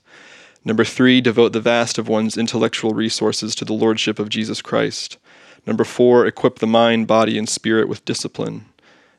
Number 0.66 0.84
three, 0.84 1.22
devote 1.22 1.54
the 1.54 1.62
vast 1.62 2.00
of 2.00 2.08
one's 2.08 2.38
intellectual 2.38 2.96
resources 2.96 3.54
to 3.56 3.66
the 3.66 3.74
lordship 3.74 4.18
of 4.18 4.30
Jesus 4.30 4.64
Christ. 4.64 5.20
Number 5.68 5.84
four, 5.84 6.26
equip 6.26 6.58
the 6.58 6.66
mind, 6.66 7.06
body, 7.06 7.38
and 7.38 7.48
spirit 7.48 7.88
with 7.88 8.04
discipline. 8.04 8.66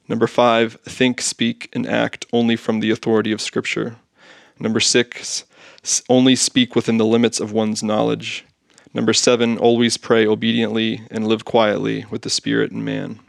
Number 0.09 0.27
five, 0.27 0.75
think, 0.83 1.21
speak, 1.21 1.71
and 1.73 1.87
act 1.87 2.27
only 2.33 2.57
from 2.57 2.81
the 2.81 2.91
authority 2.91 3.31
of 3.31 3.41
Scripture. 3.41 3.95
Number 4.59 4.81
six, 4.81 5.45
only 6.09 6.35
speak 6.35 6.75
within 6.75 6.99
the 6.99 7.07
limits 7.07 7.39
of 7.39 7.53
one's 7.53 7.83
knowledge. 7.83 8.45
Number 8.93 9.13
seven, 9.13 9.57
always 9.57 9.97
pray 9.97 10.27
obediently 10.27 11.03
and 11.13 11.29
live 11.29 11.45
quietly 11.45 12.07
with 12.11 12.23
the 12.23 12.31
Spirit 12.31 12.73
and 12.73 12.85
man. 12.85 13.21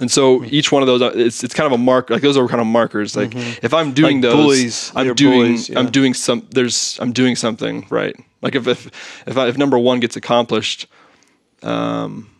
And 0.00 0.10
so 0.10 0.42
each 0.44 0.72
one 0.72 0.82
of 0.82 0.86
those, 0.86 1.02
uh, 1.02 1.12
it's 1.14 1.44
it's 1.44 1.54
kind 1.54 1.66
of 1.66 1.72
a 1.78 1.82
mark. 1.82 2.08
Like 2.10 2.22
those 2.22 2.36
are 2.36 2.48
kind 2.48 2.60
of 2.60 2.66
markers. 2.66 3.14
Like 3.14 3.30
Mm-hmm. 3.30 3.64
if 3.64 3.74
I'm 3.74 3.92
doing 3.92 4.20
Like 4.22 4.30
those, 4.32 4.44
buoys. 4.46 4.92
I'm 4.96 5.14
doing 5.14 5.52
buoys, 5.52 5.68
yeah. 5.68 5.78
I'm 5.78 5.90
doing 5.90 6.14
some. 6.14 6.46
There's 6.50 6.98
I'm 7.00 7.12
doing 7.12 7.36
something 7.36 7.86
right. 7.90 8.16
Like 8.40 8.54
if 8.54 8.66
if 8.66 8.86
if, 9.26 9.36
I, 9.36 9.48
if 9.48 9.58
number 9.58 9.78
one 9.78 10.00
gets 10.00 10.16
accomplished, 10.16 10.86
um, 11.62 12.30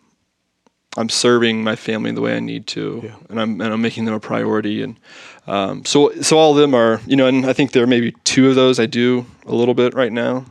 I'm 0.97 1.09
serving 1.09 1.63
my 1.63 1.77
family 1.77 2.11
the 2.13 2.21
way 2.21 2.37
I 2.37 2.41
need 2.41 2.67
to, 2.69 3.01
Yeah. 3.05 3.15
and 3.29 3.41
I'm 3.41 3.61
and 3.61 3.73
I'm 3.73 3.83
making 3.83 4.07
them 4.07 4.15
a 4.15 4.21
priority. 4.21 4.83
And 4.83 4.99
um, 5.47 5.85
so 5.85 6.11
so 6.23 6.39
all 6.39 6.53
of 6.53 6.57
them 6.57 6.75
are 6.75 7.01
you 7.07 7.17
know, 7.17 7.27
and 7.27 7.45
I 7.47 7.53
think 7.53 7.73
there 7.73 7.83
are 7.85 7.87
maybe 7.89 8.13
two 8.25 8.49
of 8.49 8.55
those 8.55 8.81
I 8.81 8.87
do 8.87 9.27
a 9.47 9.55
little 9.55 9.75
bit 9.75 9.95
right 9.95 10.13
now. 10.13 10.47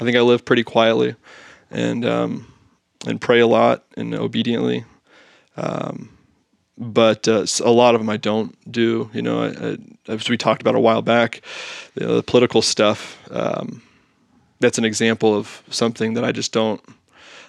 I 0.00 0.04
think 0.04 0.16
I 0.16 0.20
live 0.22 0.44
pretty 0.44 0.64
quietly, 0.64 1.14
and 1.70 2.04
um, 2.04 2.52
and 3.06 3.20
pray 3.20 3.40
a 3.40 3.46
lot 3.46 3.84
and 3.96 4.14
obediently. 4.14 4.84
Um, 5.58 6.10
but 6.78 7.26
uh, 7.26 7.46
a 7.64 7.70
lot 7.70 7.94
of 7.94 8.00
them 8.00 8.10
I 8.10 8.16
don't 8.16 8.56
do. 8.70 9.10
You 9.12 9.22
know, 9.22 9.42
I, 9.42 9.48
I, 9.48 9.78
as 10.12 10.28
we 10.28 10.36
talked 10.36 10.60
about 10.62 10.74
a 10.74 10.80
while 10.80 11.02
back, 11.02 11.42
you 11.94 12.06
know, 12.06 12.16
the 12.16 12.22
political 12.22 12.62
stuff. 12.62 13.18
Um, 13.30 13.82
that's 14.60 14.78
an 14.78 14.84
example 14.84 15.34
of 15.34 15.62
something 15.70 16.14
that 16.14 16.24
I 16.24 16.32
just 16.32 16.52
don't. 16.52 16.80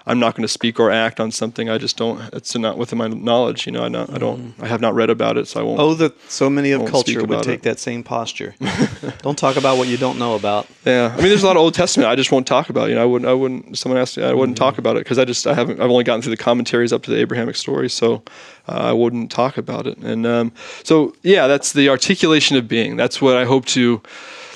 I'm 0.08 0.20
not 0.20 0.36
going 0.36 0.44
to 0.44 0.48
speak 0.48 0.80
or 0.80 0.90
act 0.90 1.20
on 1.20 1.32
something 1.32 1.70
I 1.70 1.78
just 1.78 1.98
don't. 1.98 2.34
It's 2.34 2.56
not 2.56 2.78
within 2.78 2.98
my 2.98 3.10
knowledge. 3.10 3.66
You 3.66 3.74
know, 3.74 3.84
I 3.84 3.90
not. 3.90 4.10
I 4.12 4.18
don't. 4.18 4.56
I 4.60 4.66
have 4.66 4.80
not 4.80 4.96
read 4.96 5.10
about 5.10 5.38
it, 5.38 5.50
so 5.50 5.60
I 5.60 5.64
won't. 5.64 5.82
Oh, 5.82 5.94
that 5.96 6.20
so 6.32 6.50
many 6.50 6.72
of 6.72 6.86
culture 6.86 7.26
would 7.26 7.44
take 7.44 7.60
it. 7.60 7.64
that 7.64 7.78
same 7.78 8.04
posture. 8.04 8.56
don't 9.22 9.38
talk 9.38 9.58
about 9.58 9.78
what 9.78 9.90
you 9.90 9.98
don't 9.98 10.18
know 10.18 10.36
about. 10.36 10.66
Yeah, 10.86 11.14
I 11.14 11.18
mean, 11.18 11.28
there's 11.28 11.44
a 11.44 11.46
lot 11.46 11.58
of 11.58 11.62
Old 11.62 11.74
Testament 11.74 12.10
I 12.10 12.16
just 12.16 12.32
won't 12.32 12.48
talk 12.48 12.70
about. 12.70 12.88
You 12.88 12.96
know, 12.96 13.02
I 13.02 13.06
wouldn't. 13.06 13.30
I 13.30 13.34
wouldn't. 13.34 13.78
Someone 13.78 14.00
asked 14.00 14.18
me, 14.18 14.24
I 14.24 14.34
wouldn't 14.34 14.58
talk 14.58 14.78
about 14.78 14.96
it 14.96 15.02
because 15.02 15.20
I 15.20 15.26
just 15.26 15.46
I 15.46 15.54
haven't. 15.54 15.82
I've 15.82 15.92
only 15.92 16.06
gotten 16.06 16.22
through 16.22 16.36
the 16.36 16.42
commentaries 16.42 16.94
up 16.94 17.04
to 17.04 17.12
the 17.12 17.18
Abrahamic 17.18 17.58
story, 17.58 17.90
so 17.90 18.24
uh, 18.70 18.72
I 18.72 18.94
wouldn't 18.94 19.30
talk 19.30 19.58
about 19.58 19.88
it. 19.88 19.98
And 19.98 20.26
um, 20.26 20.54
so, 20.84 21.16
yeah, 21.24 21.48
that's 21.48 21.74
the 21.74 21.90
articulation 21.90 22.56
of 22.56 22.68
being. 22.68 22.96
That's 22.96 23.22
what 23.22 23.36
I 23.36 23.44
hope 23.44 23.66
to. 23.68 24.02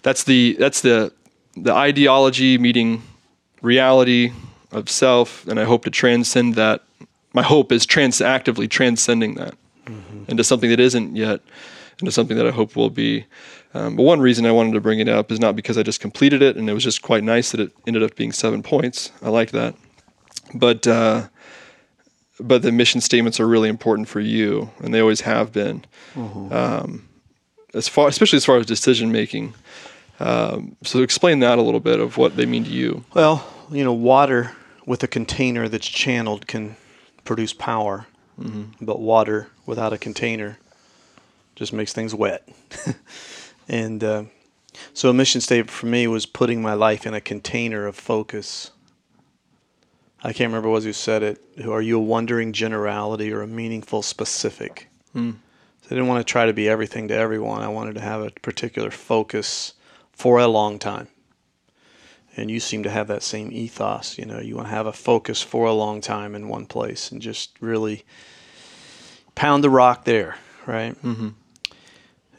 That's 0.02 0.24
the 0.24 0.56
that's 0.58 0.80
the 0.80 1.12
the 1.58 1.74
ideology 1.74 2.58
meeting 2.58 3.04
reality 3.62 4.32
of 4.72 4.90
self, 4.90 5.48
and 5.48 5.60
I 5.60 5.64
hope 5.64 5.84
to 5.86 5.90
transcend 5.90 6.56
that. 6.56 6.84
My 7.34 7.42
hope 7.42 7.72
is 7.72 7.86
trans 7.86 8.20
actively 8.22 8.68
transcending 8.68 9.36
that 9.36 9.56
into 10.28 10.44
something 10.44 10.70
that 10.70 10.80
isn't 10.80 11.16
yet, 11.16 11.42
into 12.00 12.12
something 12.12 12.38
that 12.38 12.48
I 12.48 12.52
hope 12.52 12.76
will 12.76 12.90
be. 12.90 13.26
Um, 13.74 13.96
but 13.96 14.04
one 14.04 14.20
reason 14.20 14.46
I 14.46 14.52
wanted 14.52 14.74
to 14.74 14.82
bring 14.82 15.00
it 15.00 15.08
up 15.08 15.32
is 15.32 15.40
not 15.40 15.56
because 15.56 15.78
I 15.78 15.84
just 15.84 16.02
completed 16.02 16.42
it 16.42 16.58
and 16.58 16.70
it 16.70 16.74
was 16.74 16.84
just 16.84 17.02
quite 17.02 17.24
nice 17.24 17.52
that 17.52 17.62
it 17.62 17.72
ended 17.88 18.04
up 18.04 18.16
being 18.16 18.34
seven 18.34 18.64
points. 18.64 19.12
I 19.22 19.30
like 19.30 19.52
that, 19.52 19.76
but 20.54 20.86
uh, 20.88 21.28
but 22.40 22.64
the 22.64 22.72
mission 22.72 23.02
statements 23.02 23.40
are 23.40 23.48
really 23.48 23.70
important 23.70 24.08
for 24.08 24.20
you, 24.20 24.72
and 24.80 24.94
they 24.94 25.00
always 25.00 25.22
have 25.22 25.54
been. 25.54 25.86
Um, 26.16 27.08
as 27.74 27.88
far, 27.88 28.08
especially 28.08 28.38
as 28.38 28.46
far 28.46 28.58
as 28.58 28.66
decision 28.66 29.12
making. 29.12 29.54
Um, 30.20 30.76
so 30.84 31.02
explain 31.02 31.40
that 31.40 31.58
a 31.58 31.62
little 31.62 31.80
bit 31.80 32.00
of 32.00 32.18
what 32.18 32.36
they 32.36 32.46
mean 32.46 32.64
to 32.66 32.70
you. 32.70 33.06
Well, 33.14 33.48
you 33.72 33.84
know, 33.84 33.94
water 33.94 34.52
with 34.86 35.04
a 35.04 35.08
container 35.08 35.68
that's 35.68 35.88
channeled 35.88 36.48
can 36.48 36.76
produce 37.24 37.54
power, 37.54 38.08
but 38.82 39.00
water 39.00 39.50
without 39.66 39.94
a 39.94 39.98
container 39.98 40.58
just 41.56 41.74
makes 41.74 41.94
things 41.94 42.16
wet. 42.16 42.48
and 43.68 44.04
uh, 44.04 44.24
So 44.94 45.10
a 45.10 45.14
mission 45.14 45.42
statement 45.42 45.70
for 45.70 45.86
me 45.86 46.08
was 46.08 46.26
putting 46.26 46.62
my 46.62 46.74
life 46.74 47.06
in 47.06 47.14
a 47.14 47.22
container 47.22 47.86
of 47.86 47.96
focus. 47.96 48.72
I 50.24 50.34
can't 50.34 50.50
remember 50.50 50.70
was 50.70 50.84
who 50.84 50.94
said 50.94 51.24
it. 51.24 51.42
Are 51.68 51.82
you 51.82 51.98
a 51.98 52.02
wondering 52.02 52.54
generality 52.54 53.32
or 53.32 53.42
a 53.42 53.48
meaningful 53.48 54.02
specific? 54.02 54.88
Hmm. 55.14 55.32
So 55.82 55.88
I 55.88 55.90
didn't 55.90 56.08
want 56.08 56.26
to 56.26 56.32
try 56.32 56.46
to 56.46 56.54
be 56.54 56.70
everything 56.70 57.08
to 57.10 57.16
everyone. 57.16 57.62
I 57.62 57.68
wanted 57.68 57.96
to 57.96 58.02
have 58.02 58.22
a 58.22 58.32
particular 58.42 58.92
focus 58.92 59.74
for 60.12 60.40
a 60.40 60.48
long 60.48 60.80
time. 60.80 61.08
And 62.38 62.50
you 62.50 62.60
seem 62.60 62.84
to 62.84 62.90
have 62.90 63.08
that 63.08 63.24
same 63.24 63.52
ethos. 63.52 64.18
You 64.18 64.26
know, 64.26 64.40
you 64.40 64.56
want 64.56 64.68
to 64.68 64.74
have 64.74 64.88
a 64.88 64.94
focus 64.94 65.42
for 65.42 65.66
a 65.66 65.74
long 65.74 66.00
time 66.00 66.34
in 66.34 66.48
one 66.48 66.66
place 66.66 67.12
and 67.12 67.22
just 67.22 67.52
really 67.60 68.06
pound 69.36 69.64
the 69.64 69.70
rock 69.70 70.06
there, 70.06 70.38
right? 70.66 70.96
Mm-hmm. 71.04 71.30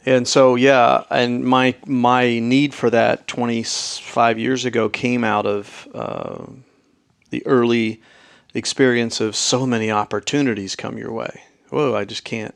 And 0.05 0.27
so, 0.27 0.55
yeah, 0.55 1.03
and 1.09 1.45
my 1.45 1.75
my 1.85 2.39
need 2.39 2.73
for 2.73 2.89
that 2.89 3.27
25 3.27 4.37
years 4.37 4.65
ago 4.65 4.89
came 4.89 5.23
out 5.23 5.45
of 5.45 5.87
uh, 5.93 6.45
the 7.29 7.45
early 7.45 8.01
experience 8.53 9.21
of 9.21 9.35
so 9.35 9.65
many 9.65 9.89
opportunities 9.89 10.75
come 10.75 10.97
your 10.97 11.13
way. 11.13 11.43
Whoa, 11.69 11.95
I 11.95 12.03
just 12.03 12.23
can't. 12.23 12.53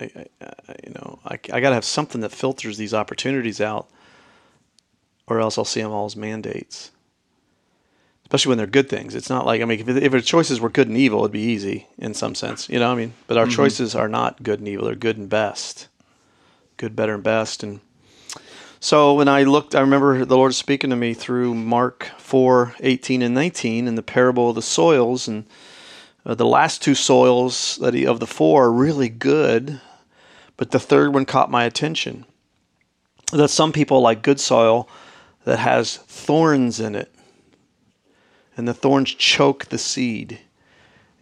I, 0.00 0.04
I, 0.04 0.46
I 0.68 0.74
you 0.84 0.92
know, 0.94 1.20
I, 1.24 1.34
I 1.52 1.60
got 1.60 1.70
to 1.70 1.74
have 1.74 1.84
something 1.84 2.20
that 2.22 2.32
filters 2.32 2.76
these 2.76 2.94
opportunities 2.94 3.60
out, 3.60 3.88
or 5.28 5.40
else 5.40 5.58
I'll 5.58 5.64
see 5.64 5.82
them 5.82 5.92
all 5.92 6.06
as 6.06 6.16
mandates. 6.16 6.90
Especially 8.24 8.50
when 8.50 8.58
they're 8.58 8.66
good 8.66 8.88
things. 8.90 9.14
It's 9.14 9.30
not 9.30 9.46
like 9.46 9.62
I 9.62 9.64
mean, 9.64 9.80
if, 9.80 9.88
if 9.88 10.12
our 10.12 10.20
choices 10.20 10.60
were 10.60 10.68
good 10.68 10.88
and 10.88 10.96
evil, 10.96 11.20
it'd 11.20 11.32
be 11.32 11.40
easy 11.40 11.86
in 11.98 12.12
some 12.14 12.34
sense, 12.34 12.68
you 12.68 12.78
know. 12.78 12.88
what 12.88 12.94
I 12.94 13.00
mean, 13.00 13.14
but 13.26 13.38
our 13.38 13.46
Mhm. 13.46 13.52
choices 13.56 13.94
are 13.94 14.08
not 14.08 14.42
good 14.42 14.58
and 14.58 14.68
evil; 14.68 14.86
they're 14.86 14.94
good 14.94 15.16
and 15.16 15.28
best 15.28 15.88
good, 16.78 16.94
better, 16.96 17.14
and 17.14 17.22
best. 17.24 17.62
And 17.62 17.80
so 18.80 19.14
when 19.14 19.28
I 19.28 19.42
looked, 19.42 19.74
I 19.74 19.80
remember 19.80 20.24
the 20.24 20.36
Lord 20.36 20.54
speaking 20.54 20.90
to 20.90 20.96
me 20.96 21.12
through 21.12 21.54
Mark 21.54 22.10
4 22.18 22.74
18 22.80 23.20
and 23.20 23.34
19 23.34 23.86
in 23.88 23.96
the 23.96 24.02
parable 24.02 24.50
of 24.50 24.54
the 24.54 24.62
soils. 24.62 25.28
And 25.28 25.44
uh, 26.24 26.34
the 26.34 26.46
last 26.46 26.80
two 26.80 26.94
soils 26.94 27.78
that 27.80 27.94
he, 27.94 28.06
of 28.06 28.20
the 28.20 28.26
four 28.26 28.64
are 28.66 28.72
really 28.72 29.08
good, 29.08 29.80
but 30.56 30.70
the 30.70 30.78
third 30.78 31.12
one 31.12 31.24
caught 31.24 31.50
my 31.50 31.64
attention. 31.64 32.24
That 33.32 33.48
some 33.48 33.72
people 33.72 34.00
like 34.00 34.22
good 34.22 34.40
soil 34.40 34.88
that 35.44 35.58
has 35.58 35.96
thorns 35.96 36.80
in 36.80 36.94
it, 36.94 37.14
and 38.56 38.66
the 38.66 38.74
thorns 38.74 39.14
choke 39.14 39.66
the 39.66 39.78
seed. 39.78 40.40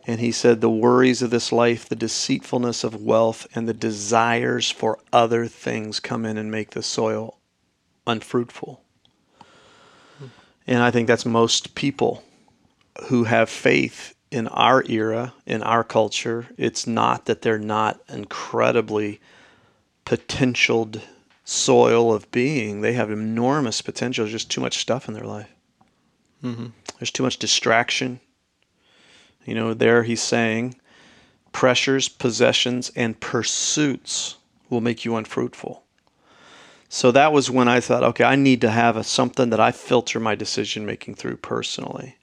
And 0.06 0.20
he 0.20 0.30
said, 0.30 0.61
The 0.61 0.70
worries 0.70 1.20
of 1.20 1.30
this 1.30 1.50
life, 1.50 1.88
the 1.88 1.96
deceitfulness 1.96 2.85
of 2.85 3.02
wealth, 3.02 3.46
and 3.54 3.68
the 3.68 3.75
desires 3.75 4.70
for 4.70 4.99
other 5.12 5.46
things 5.46 6.00
come 6.00 6.25
in 6.25 6.38
and 6.38 6.50
make 6.50 6.70
the 6.70 6.82
soil 6.82 7.38
unfruitful. 8.06 8.82
And 10.66 10.82
I 10.82 10.90
think 10.90 11.06
that's 11.06 11.26
most 11.26 11.75
people 11.75 12.25
who 13.08 13.25
have 13.25 13.49
faith 13.50 14.14
in 14.30 14.49
our 14.49 14.85
era, 14.88 15.32
in 15.44 15.62
our 15.62 15.85
culture. 15.85 16.46
It's 16.56 16.87
not 16.87 17.26
that 17.26 17.42
they're 17.42 17.58
not 17.58 18.00
incredibly 18.08 19.20
potentialed 20.04 21.02
soil 21.46 22.12
of 22.12 22.30
being, 22.32 22.80
they 22.80 22.92
have 22.92 23.10
enormous 23.10 23.80
potential. 23.80 24.24
There's 24.24 24.32
just 24.32 24.50
too 24.50 24.60
much 24.60 24.78
stuff 24.78 25.08
in 25.08 25.14
their 25.14 25.24
life, 25.24 25.48
Mm-hmm. 26.44 26.66
there's 26.98 27.10
too 27.10 27.22
much 27.22 27.38
distraction. 27.38 28.20
You 29.46 29.54
know, 29.54 29.72
there 29.72 30.02
he's 30.02 30.22
saying 30.22 30.74
pressures, 31.52 32.08
possessions, 32.08 32.90
and 32.96 33.18
pursuits 33.18 34.36
will 34.68 34.80
make 34.80 35.04
you 35.04 35.16
unfruitful. 35.16 35.84
So 36.88 37.10
that 37.12 37.32
was 37.32 37.50
when 37.50 37.68
I 37.68 37.80
thought, 37.80 38.02
okay, 38.02 38.24
I 38.24 38.36
need 38.36 38.60
to 38.60 38.70
have 38.70 38.96
a, 38.96 39.04
something 39.04 39.50
that 39.50 39.60
I 39.60 39.70
filter 39.70 40.20
my 40.20 40.34
decision 40.34 40.84
making 40.84 41.14
through 41.14 41.36
personally. 41.38 42.16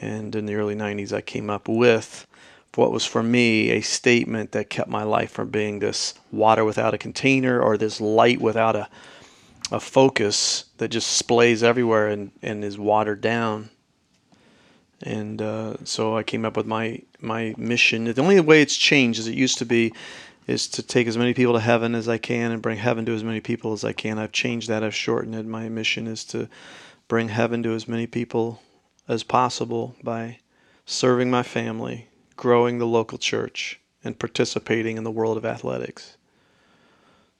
And 0.00 0.34
in 0.34 0.46
the 0.46 0.54
early 0.54 0.74
90s, 0.76 1.12
I 1.12 1.20
came 1.20 1.50
up 1.50 1.68
with 1.68 2.26
what 2.76 2.92
was 2.92 3.04
for 3.04 3.22
me 3.22 3.70
a 3.70 3.80
statement 3.80 4.52
that 4.52 4.70
kept 4.70 4.88
my 4.88 5.02
life 5.02 5.30
from 5.30 5.48
being 5.48 5.78
this 5.78 6.14
water 6.30 6.64
without 6.64 6.94
a 6.94 6.98
container 6.98 7.60
or 7.60 7.76
this 7.76 8.00
light 8.00 8.40
without 8.40 8.76
a, 8.76 8.88
a 9.70 9.80
focus 9.80 10.64
that 10.78 10.88
just 10.88 11.22
splays 11.22 11.62
everywhere 11.62 12.08
and, 12.08 12.30
and 12.42 12.64
is 12.64 12.78
watered 12.78 13.20
down 13.20 13.70
and 15.02 15.42
uh, 15.42 15.76
so 15.84 16.16
I 16.16 16.22
came 16.22 16.44
up 16.44 16.56
with 16.56 16.66
my 16.66 17.02
my 17.20 17.54
mission. 17.56 18.04
The 18.04 18.22
only 18.22 18.40
way 18.40 18.62
it's 18.62 18.76
changed 18.76 19.18
as 19.18 19.26
it 19.26 19.34
used 19.34 19.58
to 19.58 19.66
be 19.66 19.92
is 20.46 20.68
to 20.68 20.82
take 20.82 21.06
as 21.06 21.18
many 21.18 21.34
people 21.34 21.54
to 21.54 21.60
heaven 21.60 21.94
as 21.94 22.08
I 22.08 22.18
can 22.18 22.52
and 22.52 22.62
bring 22.62 22.78
heaven 22.78 23.04
to 23.06 23.14
as 23.14 23.24
many 23.24 23.40
people 23.40 23.72
as 23.72 23.84
I 23.84 23.92
can. 23.92 24.18
I've 24.18 24.32
changed 24.32 24.68
that. 24.68 24.84
I've 24.84 24.94
shortened 24.94 25.34
it. 25.34 25.44
My 25.44 25.68
mission 25.68 26.06
is 26.06 26.24
to 26.26 26.48
bring 27.08 27.28
heaven 27.28 27.62
to 27.64 27.74
as 27.74 27.88
many 27.88 28.06
people 28.06 28.62
as 29.08 29.22
possible 29.22 29.96
by 30.02 30.38
serving 30.84 31.30
my 31.30 31.42
family, 31.42 32.08
growing 32.36 32.78
the 32.78 32.86
local 32.86 33.18
church, 33.18 33.80
and 34.04 34.18
participating 34.18 34.96
in 34.96 35.04
the 35.04 35.10
world 35.10 35.36
of 35.36 35.44
athletics. 35.44 36.16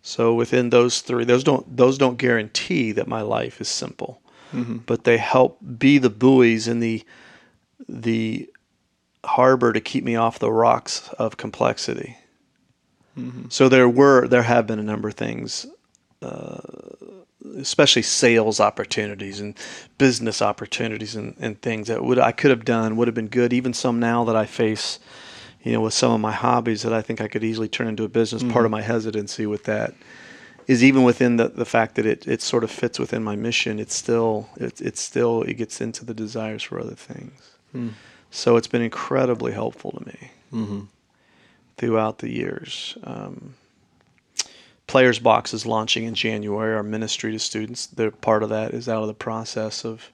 So 0.03 0.35
within 0.35 0.71
those 0.71 1.01
three, 1.01 1.25
those 1.25 1.45
don't 1.45 1.77
those 1.77 1.99
don't 1.99 2.19
guarantee 2.19 2.93
that 2.93 3.09
my 3.09 3.23
life 3.23 3.61
is 3.61 3.69
simple, 3.69 4.21
Mm-hmm. 4.53 4.79
but 4.87 5.03
they 5.03 5.19
help 5.19 5.59
be 5.79 5.99
the 5.99 6.11
buoys 6.11 6.69
in 6.69 6.79
the 6.81 7.05
the 7.89 8.49
harbor 9.25 9.73
to 9.73 9.81
keep 9.81 10.05
me 10.05 10.15
off 10.15 10.39
the 10.39 10.53
rocks 10.53 11.09
of 11.19 11.37
complexity. 11.37 12.17
Mm-hmm. 13.19 13.47
So 13.49 13.69
there 13.69 13.89
were 13.89 14.29
there 14.29 14.45
have 14.45 14.67
been 14.67 14.79
a 14.79 14.85
number 14.85 15.09
of 15.09 15.15
things, 15.15 15.67
uh, 16.23 16.59
especially 17.57 18.03
sales 18.03 18.61
opportunities 18.61 19.41
and 19.41 19.57
business 19.99 20.43
opportunities 20.43 21.15
and, 21.17 21.35
and 21.39 21.61
things 21.63 21.89
that 21.89 22.03
would 22.05 22.19
I 22.19 22.33
could 22.33 22.51
have 22.51 22.65
done 22.65 22.97
would 22.97 23.09
have 23.09 23.15
been 23.15 23.29
good. 23.29 23.53
Even 23.53 23.73
some 23.73 24.01
now 24.01 24.25
that 24.25 24.37
I 24.37 24.47
face, 24.47 24.99
you 25.63 25.73
know, 25.73 25.81
with 25.81 25.95
some 25.95 26.13
of 26.13 26.21
my 26.21 26.33
hobbies 26.33 26.83
that 26.83 26.93
I 26.93 27.03
think 27.03 27.21
I 27.21 27.29
could 27.29 27.45
easily 27.45 27.69
turn 27.69 27.89
into 27.89 28.05
a 28.05 28.09
business. 28.09 28.43
Part 28.43 28.65
of 28.65 28.71
my 28.71 28.83
hesitancy 28.83 29.47
with 29.47 29.65
that 29.65 29.95
is 30.67 30.83
even 30.83 31.05
within 31.05 31.37
the, 31.37 31.49
the 31.49 31.65
fact 31.65 31.95
that 31.95 32.07
it, 32.07 32.27
it 32.27 32.43
sort 32.43 32.65
of 32.65 32.71
fits 32.71 32.99
within 32.99 33.23
my 33.23 33.37
mission. 33.37 33.79
It's 33.79 33.95
still 33.95 34.49
it, 34.57 34.81
it's 34.81 35.01
still 35.01 35.43
it 35.43 35.55
gets 35.55 35.81
into 35.81 36.05
the 36.05 36.15
desires 36.15 36.63
for 36.63 36.81
other 36.81 36.95
things. 36.97 37.41
Mm. 37.75 37.93
So 38.31 38.57
it's 38.57 38.67
been 38.69 38.83
incredibly 38.83 39.53
helpful 39.53 39.93
to 39.93 40.07
me 40.07 40.31
Mm-hmm. 40.53 40.81
throughout 41.77 42.19
the 42.19 42.31
years. 42.31 42.97
Um, 43.05 43.55
Players 44.87 45.19
Box 45.19 45.53
is 45.53 45.67
launching 45.67 46.05
in 46.05 46.15
January. 46.15 46.75
Our 46.75 46.83
ministry 46.83 47.33
to 47.33 47.39
students, 47.39 47.87
they're 47.87 48.11
part 48.11 48.43
of 48.43 48.51
that 48.51 48.73
is 48.73 48.89
out 48.89 49.03
of 49.03 49.09
the 49.09 49.15
process 49.15 49.85
of 49.85 50.11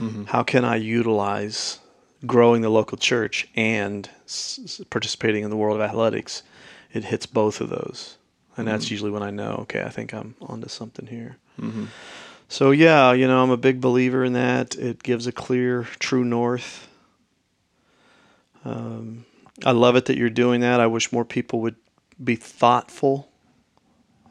Mm-hmm. 0.00 0.24
how 0.24 0.42
can 0.42 0.62
I 0.62 0.76
utilize 0.76 1.78
growing 2.26 2.60
the 2.60 2.68
local 2.68 2.98
church 2.98 3.48
and 3.56 4.10
s- 4.26 4.82
participating 4.90 5.42
in 5.42 5.48
the 5.48 5.56
world 5.56 5.80
of 5.80 5.82
athletics. 5.82 6.42
It 6.92 7.04
hits 7.04 7.24
both 7.24 7.62
of 7.62 7.70
those, 7.70 8.18
and 8.58 8.68
that's 8.68 8.86
Mhm. 8.86 8.90
usually 8.90 9.10
when 9.10 9.22
I 9.22 9.30
know, 9.30 9.52
okay, 9.62 9.82
I 9.84 9.88
think 9.88 10.12
I'm 10.12 10.34
onto 10.42 10.68
something 10.68 11.06
here. 11.06 11.38
Mm-hmm. 11.58 11.86
So 12.50 12.72
yeah, 12.72 13.12
you 13.14 13.26
know, 13.26 13.42
I'm 13.42 13.48
a 13.50 13.56
big 13.56 13.80
believer 13.80 14.22
in 14.22 14.34
that. 14.34 14.74
It 14.74 15.02
gives 15.02 15.26
a 15.26 15.32
clear, 15.32 15.84
true 15.98 16.24
north. 16.26 16.86
Um, 18.66 19.24
I 19.64 19.70
love 19.70 19.96
it 19.96 20.04
that 20.06 20.18
you're 20.18 20.28
doing 20.28 20.60
that. 20.60 20.78
I 20.78 20.86
wish 20.88 21.10
more 21.10 21.24
people 21.24 21.60
would 21.60 21.76
be 22.22 22.36
thoughtful 22.36 23.30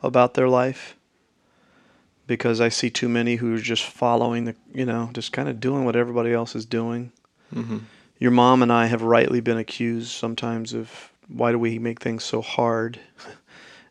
about 0.05 0.33
their 0.33 0.49
life 0.49 0.95
because 2.27 2.59
I 2.59 2.69
see 2.69 2.89
too 2.89 3.09
many 3.09 3.35
who 3.35 3.55
are 3.55 3.59
just 3.59 3.83
following 3.83 4.45
the, 4.45 4.55
you 4.73 4.85
know, 4.85 5.09
just 5.13 5.31
kind 5.31 5.47
of 5.47 5.59
doing 5.59 5.85
what 5.85 5.95
everybody 5.95 6.33
else 6.33 6.55
is 6.55 6.65
doing. 6.65 7.11
Mm-hmm. 7.53 7.77
Your 8.17 8.31
mom 8.31 8.63
and 8.63 8.71
I 8.71 8.87
have 8.87 9.01
rightly 9.01 9.41
been 9.41 9.57
accused 9.57 10.09
sometimes 10.11 10.73
of 10.73 11.11
why 11.27 11.51
do 11.51 11.59
we 11.59 11.77
make 11.79 11.99
things 12.01 12.23
so 12.23 12.41
hard? 12.41 12.99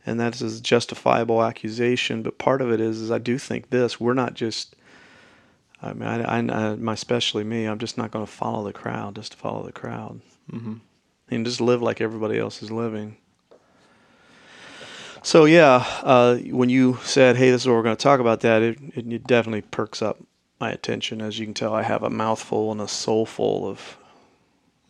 And 0.06 0.20
that 0.20 0.38
is 0.38 0.58
a 0.58 0.62
justifiable 0.62 1.42
accusation, 1.42 2.22
but 2.22 2.36
part 2.36 2.60
of 2.60 2.70
it 2.70 2.78
is, 2.78 3.00
is 3.00 3.10
I 3.10 3.16
do 3.16 3.38
think 3.38 3.70
this: 3.70 3.98
we're 3.98 4.12
not 4.12 4.34
just. 4.34 4.76
I 5.80 5.94
mean, 5.94 6.06
I, 6.06 6.22
I, 6.24 6.38
I 6.40 6.74
my 6.74 6.92
especially 6.92 7.42
me. 7.42 7.64
I'm 7.64 7.78
just 7.78 7.96
not 7.96 8.10
going 8.10 8.26
to 8.26 8.30
follow 8.30 8.64
the 8.64 8.74
crowd 8.74 9.14
just 9.16 9.32
to 9.32 9.38
follow 9.38 9.64
the 9.64 9.72
crowd, 9.72 10.20
Mm-hmm. 10.52 10.74
and 11.30 11.46
just 11.46 11.58
live 11.58 11.80
like 11.80 12.02
everybody 12.02 12.38
else 12.38 12.62
is 12.62 12.70
living. 12.70 13.16
So 15.24 15.46
yeah, 15.46 15.84
uh, 16.02 16.36
when 16.36 16.68
you 16.68 16.98
said, 17.02 17.36
"Hey, 17.36 17.50
this 17.50 17.62
is 17.62 17.66
what 17.66 17.74
we're 17.74 17.82
going 17.82 17.96
to 17.96 18.02
talk 18.02 18.20
about," 18.20 18.40
that 18.40 18.60
it, 18.62 18.78
it, 18.94 19.10
it 19.10 19.26
definitely 19.26 19.62
perks 19.62 20.02
up 20.02 20.18
my 20.60 20.70
attention. 20.70 21.22
As 21.22 21.38
you 21.38 21.46
can 21.46 21.54
tell, 21.54 21.74
I 21.74 21.82
have 21.82 22.02
a 22.02 22.10
mouthful 22.10 22.70
and 22.70 22.80
a 22.80 22.88
soul 22.88 23.26
full 23.26 23.66
of 23.66 23.96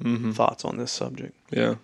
Mm-hmm. 0.02 0.32
thoughts 0.32 0.64
on 0.64 0.76
this 0.76 0.90
subject. 0.90 1.34
Yeah. 1.50 1.76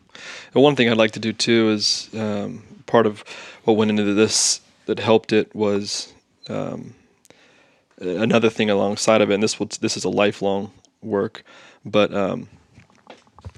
And 0.52 0.62
one 0.64 0.74
thing 0.74 0.90
I'd 0.90 0.96
like 0.96 1.12
to 1.12 1.20
do 1.20 1.32
too 1.32 1.70
is 1.70 2.10
um, 2.12 2.64
part 2.86 3.06
of 3.06 3.22
what 3.64 3.76
went 3.76 3.88
into 3.92 4.02
this 4.14 4.60
that 4.86 4.98
helped 4.98 5.32
it 5.32 5.54
was 5.54 6.12
um, 6.48 6.94
another 7.98 8.50
thing 8.50 8.68
alongside 8.68 9.20
of 9.22 9.30
it. 9.30 9.34
And 9.34 9.42
this 9.42 9.60
will 9.60 9.68
this 9.80 9.96
is 9.96 10.04
a 10.04 10.08
lifelong 10.10 10.72
work, 11.02 11.44
but 11.84 12.12
um, 12.12 12.48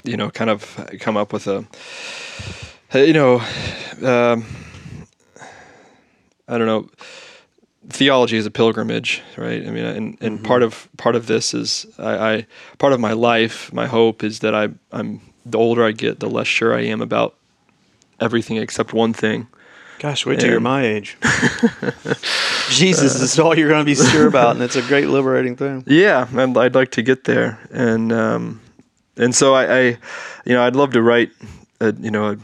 you 0.05 0.19
know, 0.19 0.31
kind 0.31 0.51
of 0.51 0.79
come 1.01 1.17
up 1.17 1.33
with 1.33 1.47
a 1.47 1.65
you 2.95 3.15
know, 3.15 3.43
um, 4.03 4.45
I 6.49 6.59
don't 6.59 6.67
know. 6.67 6.89
theology 7.89 8.37
is 8.37 8.47
a 8.47 8.51
pilgrimage, 8.51 9.23
right? 9.37 9.67
I 9.67 9.71
mean, 9.71 9.85
and, 9.85 10.19
and 10.21 10.37
Mm-hmm. 10.37 10.45
part 10.45 10.63
of 10.63 10.89
part 10.97 11.17
of 11.17 11.27
this 11.27 11.55
is 11.55 11.87
I, 11.99 12.35
I 12.35 12.47
part 12.79 12.93
of 12.93 13.01
my 13.01 13.13
life, 13.13 13.73
my 13.73 13.87
hope 13.87 14.23
is 14.23 14.39
that 14.41 14.55
I 14.55 14.69
I'm 14.93 15.21
the 15.45 15.59
older 15.59 15.85
I 15.85 15.93
get, 15.93 16.21
the 16.21 16.29
less 16.31 16.47
sure 16.47 16.75
I 16.75 16.83
am 16.83 17.01
about 17.03 17.35
everything 18.21 18.57
except 18.59 18.93
one 18.93 19.13
thing. 19.13 19.49
Gosh, 19.99 20.27
wait 20.27 20.41
till 20.41 20.51
you're 20.51 20.61
my 20.61 20.85
age. 20.85 21.17
Jesus 22.71 23.21
is 23.21 23.39
all 23.39 23.57
you're 23.57 23.69
going 23.69 23.85
to 23.85 23.85
be 23.85 23.95
sure 23.95 24.27
about, 24.27 24.55
and 24.57 24.63
it's 24.63 24.77
a 24.77 24.83
great 24.83 25.09
liberating 25.09 25.57
thing. 25.57 25.85
Yeah, 25.87 26.27
I'd, 26.35 26.57
I'd 26.57 26.75
like 26.75 26.91
to 26.93 27.03
get 27.03 27.25
there, 27.25 27.59
and 27.71 28.13
um, 28.13 28.61
and 29.17 29.35
so 29.35 29.55
I, 29.55 29.79
I, 29.79 29.83
you 30.45 30.55
know, 30.55 30.63
I'd 30.63 30.75
love 30.77 30.93
to 30.93 31.03
write, 31.03 31.31
a, 31.81 31.93
you 31.93 32.11
know, 32.11 32.33
a, 32.33 32.37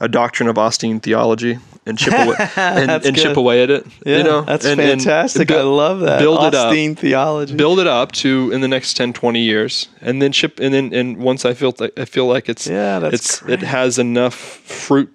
a 0.00 0.08
doctrine 0.08 0.48
of 0.48 0.58
Austin 0.58 1.00
theology 1.00 1.58
and 1.86 1.98
chip 1.98 2.14
away 2.14 2.36
and, 2.56 2.90
and 2.90 3.16
chip 3.16 3.36
away 3.36 3.62
at 3.62 3.70
it. 3.70 3.86
Yeah, 4.04 4.18
you 4.18 4.24
know, 4.24 4.40
that's 4.42 4.64
and- 4.64 4.80
and 4.80 5.00
fantastic. 5.02 5.48
bu- 5.48 5.54
I 5.54 5.62
love 5.62 6.00
that. 6.00 6.18
Build 6.18 6.42
it 6.44 6.54
up. 6.54 6.66
Austin 6.68 6.96
theology. 6.96 7.54
Build 7.56 7.78
it 7.78 7.86
up 7.86 8.12
to 8.12 8.50
in 8.52 8.60
the 8.60 8.68
next 8.68 8.94
10, 8.94 9.12
20 9.12 9.40
years, 9.40 9.88
and 10.00 10.20
then 10.20 10.32
chip, 10.32 10.58
and 10.60 10.72
then 10.74 10.92
and 10.94 11.18
once 11.18 11.44
I 11.44 11.54
feel 11.54 11.74
like 11.78 11.98
I 11.98 12.04
feel 12.06 12.26
like 12.26 12.48
it's 12.48 12.66
Yeah, 12.66 12.98
that's 12.98 13.14
it's 13.14 13.40
great. 13.40 13.62
it 13.62 13.66
has 13.66 13.98
enough 13.98 14.34
fruit, 14.34 15.12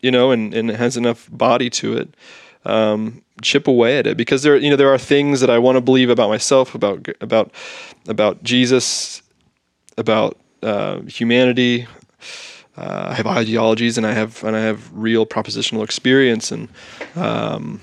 you 0.00 0.10
know, 0.10 0.30
and, 0.30 0.52
and 0.54 0.70
it 0.70 0.76
has 0.76 0.96
enough 0.96 1.28
body 1.30 1.70
to 1.70 1.96
it. 1.96 2.14
Um, 2.64 3.22
chip 3.42 3.68
away 3.68 3.98
at 3.98 4.06
it 4.08 4.16
because 4.16 4.42
there, 4.42 4.56
you 4.56 4.70
know, 4.70 4.76
there 4.76 4.92
are 4.92 4.98
things 4.98 5.40
that 5.40 5.50
I 5.50 5.58
want 5.58 5.76
to 5.76 5.80
believe 5.80 6.10
about 6.10 6.30
myself, 6.30 6.74
about 6.74 7.06
about 7.20 7.52
about 8.08 8.42
Jesus, 8.42 9.22
about 9.98 10.36
uh, 10.62 11.00
humanity. 11.02 11.86
Uh, 12.76 13.08
I 13.10 13.14
have 13.14 13.26
ideologies, 13.26 13.96
and 13.96 14.06
I 14.06 14.12
have 14.12 14.44
and 14.44 14.54
I 14.54 14.60
have 14.60 14.90
real 14.92 15.24
propositional 15.24 15.82
experience, 15.82 16.52
and 16.52 16.68
um, 17.14 17.80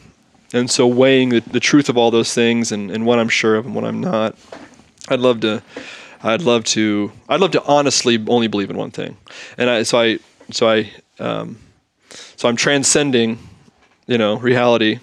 and 0.54 0.70
so 0.70 0.86
weighing 0.88 1.30
the, 1.30 1.40
the 1.40 1.60
truth 1.60 1.90
of 1.90 1.98
all 1.98 2.12
those 2.12 2.34
things 2.34 2.72
and, 2.72 2.92
and 2.92 3.06
what 3.06 3.20
I'm 3.20 3.30
sure 3.30 3.56
of 3.56 3.66
and 3.66 3.74
what 3.74 3.84
I'm 3.84 4.00
not. 4.00 4.36
I'd 5.10 5.20
love 5.20 5.42
to, 5.42 5.62
I'd 6.22 6.44
love 6.44 6.64
to, 6.66 7.12
I'd 7.28 7.40
love 7.40 7.52
to 7.52 7.64
honestly 7.64 8.24
only 8.28 8.48
believe 8.48 8.70
in 8.70 8.78
one 8.78 8.92
thing, 8.92 9.18
and 9.58 9.70
I 9.70 9.84
so 9.84 10.00
I 10.00 10.20
so 10.52 10.70
I 10.70 10.92
um, 11.20 11.58
so 12.36 12.48
I'm 12.48 12.56
transcending, 12.56 13.40
you 14.06 14.18
know, 14.18 14.38
reality 14.38 15.00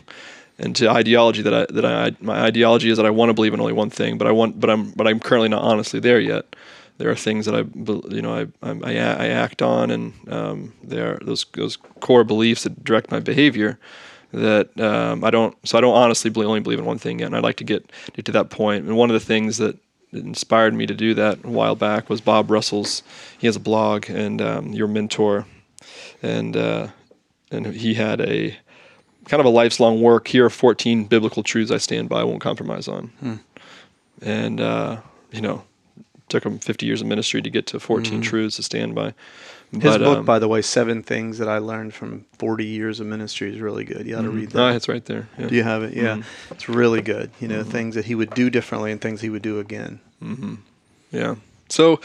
into 0.60 0.88
ideology 0.88 1.42
that 1.42 1.54
I 1.54 1.66
that 1.70 1.84
I 1.84 2.12
my 2.20 2.42
ideology 2.42 2.90
is 2.90 2.96
that 2.96 3.06
I 3.06 3.10
want 3.10 3.30
to 3.30 3.34
believe 3.34 3.54
in 3.54 3.60
only 3.60 3.72
one 3.72 3.90
thing, 3.90 4.18
but 4.18 4.26
I 4.28 4.32
want 4.32 4.60
but 4.60 4.70
I'm 4.70 4.92
but 4.92 5.08
I'm 5.08 5.18
currently 5.18 5.48
not 5.48 5.62
honestly 5.62 5.98
there 5.98 6.20
yet. 6.20 6.44
There 7.00 7.10
are 7.10 7.16
things 7.16 7.46
that 7.46 7.54
I 7.54 7.64
you 8.14 8.20
know 8.20 8.34
I 8.34 8.46
I, 8.62 8.94
I 8.94 9.26
act 9.28 9.62
on, 9.62 9.90
and 9.90 10.12
um, 10.30 10.74
there 10.84 11.14
are 11.14 11.18
those 11.22 11.46
those 11.54 11.78
core 12.00 12.24
beliefs 12.24 12.64
that 12.64 12.84
direct 12.84 13.10
my 13.10 13.20
behavior 13.20 13.78
that 14.32 14.78
um, 14.78 15.24
I 15.24 15.30
don't 15.30 15.56
so 15.66 15.78
I 15.78 15.80
don't 15.80 15.94
honestly 15.94 16.30
believe, 16.30 16.48
only 16.48 16.60
believe 16.60 16.78
in 16.78 16.84
one 16.84 16.98
thing 16.98 17.20
yet, 17.20 17.26
and 17.26 17.36
I'd 17.36 17.42
like 17.42 17.56
to 17.56 17.64
get, 17.64 17.90
get 18.12 18.24
to 18.26 18.32
that 18.32 18.50
point. 18.50 18.84
And 18.84 18.96
one 18.96 19.10
of 19.10 19.14
the 19.14 19.26
things 19.26 19.56
that 19.56 19.78
inspired 20.12 20.74
me 20.74 20.86
to 20.86 20.94
do 20.94 21.14
that 21.14 21.42
a 21.42 21.48
while 21.48 21.74
back 21.74 22.10
was 22.10 22.20
Bob 22.20 22.50
Russell's. 22.50 23.02
He 23.38 23.46
has 23.46 23.56
a 23.56 23.60
blog, 23.60 24.08
and 24.10 24.40
um, 24.42 24.72
your 24.72 24.86
mentor, 24.86 25.46
and 26.22 26.56
uh, 26.56 26.88
and 27.50 27.66
he 27.66 27.94
had 27.94 28.20
a 28.20 28.56
kind 29.26 29.40
of 29.40 29.46
a 29.46 29.50
lifelong 29.50 30.02
work. 30.02 30.28
Here 30.28 30.44
are 30.44 30.50
14 30.50 31.04
biblical 31.04 31.42
truths 31.42 31.70
I 31.70 31.78
stand 31.78 32.08
by, 32.08 32.20
I 32.20 32.24
won't 32.24 32.40
compromise 32.40 32.88
on. 32.88 33.10
And 34.22 34.60
uh, 34.60 35.00
you 35.32 35.40
know, 35.40 35.64
took 36.30 36.44
him 36.44 36.58
50 36.58 36.86
years 36.86 37.00
of 37.00 37.06
ministry 37.06 37.42
to 37.42 37.50
get 37.50 37.66
to 37.66 37.80
14 37.80 38.20
truths 38.22 38.56
to 38.56 38.62
stand 38.62 38.94
by. 38.94 39.14
His 39.72 39.82
But, 39.82 39.98
book, 39.98 40.18
um, 40.18 40.24
by 40.24 40.40
the 40.40 40.48
way, 40.48 40.62
Seven 40.62 41.02
Things 41.02 41.38
That 41.38 41.48
I 41.48 41.58
Learned 41.58 41.94
from 41.94 42.24
40 42.38 42.64
Years 42.64 42.98
of 42.98 43.06
Ministry, 43.06 43.54
is 43.54 43.60
really 43.60 43.84
good. 43.84 44.06
You 44.06 44.16
ought 44.16 44.22
to 44.22 44.30
read 44.30 44.50
oh, 44.54 44.58
that. 44.58 44.74
it's 44.74 44.88
right 44.88 45.04
there. 45.04 45.28
Yeah. 45.38 45.46
Do 45.46 45.54
you 45.54 45.62
have 45.62 45.84
it? 45.84 45.94
Yeah. 45.94 46.22
It's 46.50 46.68
really 46.68 47.02
good. 47.02 47.30
You 47.38 47.46
know, 47.46 47.62
things 47.62 47.94
that 47.94 48.04
he 48.04 48.16
would 48.16 48.30
do 48.30 48.50
differently 48.50 48.90
and 48.90 49.00
things 49.00 49.20
he 49.20 49.30
would 49.30 49.42
do 49.42 49.60
again. 49.60 50.00
Yeah. 51.12 51.36
So, 51.68 52.00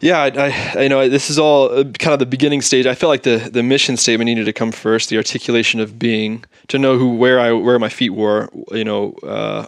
yeah, 0.00 0.20
I, 0.22 0.72
I, 0.76 0.82
you 0.82 0.88
know, 0.88 1.08
this 1.08 1.28
is 1.28 1.38
all 1.38 1.70
uh, 1.70 1.84
kind 1.84 2.12
of 2.14 2.20
the 2.20 2.26
beginning 2.26 2.62
stage. 2.62 2.86
I 2.86 2.94
feel 2.94 3.08
like 3.08 3.24
the, 3.24 3.50
the 3.52 3.62
mission 3.62 3.96
statement 3.96 4.26
needed 4.26 4.44
to 4.44 4.52
come 4.52 4.72
first, 4.72 5.10
the 5.10 5.16
articulation 5.16 5.80
of 5.80 5.98
being, 5.98 6.44
to 6.68 6.78
know 6.78 6.98
who 6.98 7.16
where 7.16 7.40
I 7.40 7.52
where 7.52 7.78
my 7.78 7.88
feet 7.88 8.10
were, 8.10 8.48
you 8.70 8.84
know, 8.84 9.12
uh, 9.22 9.66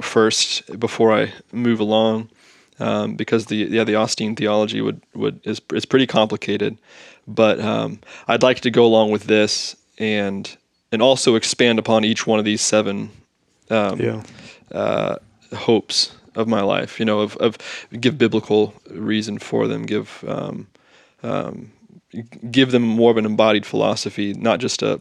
first 0.00 0.78
before 0.78 1.12
I 1.12 1.32
move 1.52 1.80
along, 1.80 2.30
um, 2.78 3.16
because 3.16 3.46
the 3.46 3.56
yeah 3.56 3.84
the 3.84 3.94
Austin 3.96 4.36
theology 4.36 4.80
would 4.80 5.00
would 5.14 5.40
is 5.44 5.60
is 5.72 5.84
pretty 5.86 6.06
complicated, 6.06 6.76
but 7.26 7.60
um, 7.60 7.98
I'd 8.26 8.42
like 8.42 8.60
to 8.60 8.70
go 8.70 8.84
along 8.84 9.10
with 9.12 9.24
this 9.24 9.76
and 9.98 10.56
and 10.92 11.02
also 11.02 11.34
expand 11.34 11.78
upon 11.78 12.04
each 12.04 12.26
one 12.26 12.38
of 12.38 12.44
these 12.44 12.60
seven 12.62 13.10
um, 13.70 14.00
Yeah. 14.00 14.22
uh, 14.72 15.16
hopes 15.54 16.12
of 16.34 16.46
my 16.48 16.62
life. 16.62 16.98
You 17.00 17.04
know, 17.06 17.20
of, 17.20 17.36
of 17.36 17.58
give 18.00 18.16
biblical 18.16 18.72
reason 18.90 19.38
for 19.38 19.66
them, 19.68 19.82
give 19.86 20.24
um, 20.26 20.66
um, 21.22 21.70
give 22.50 22.70
them 22.70 22.82
more 22.82 23.10
of 23.10 23.16
an 23.16 23.26
embodied 23.26 23.66
philosophy, 23.66 24.32
not 24.34 24.60
just 24.60 24.82
a 24.82 24.98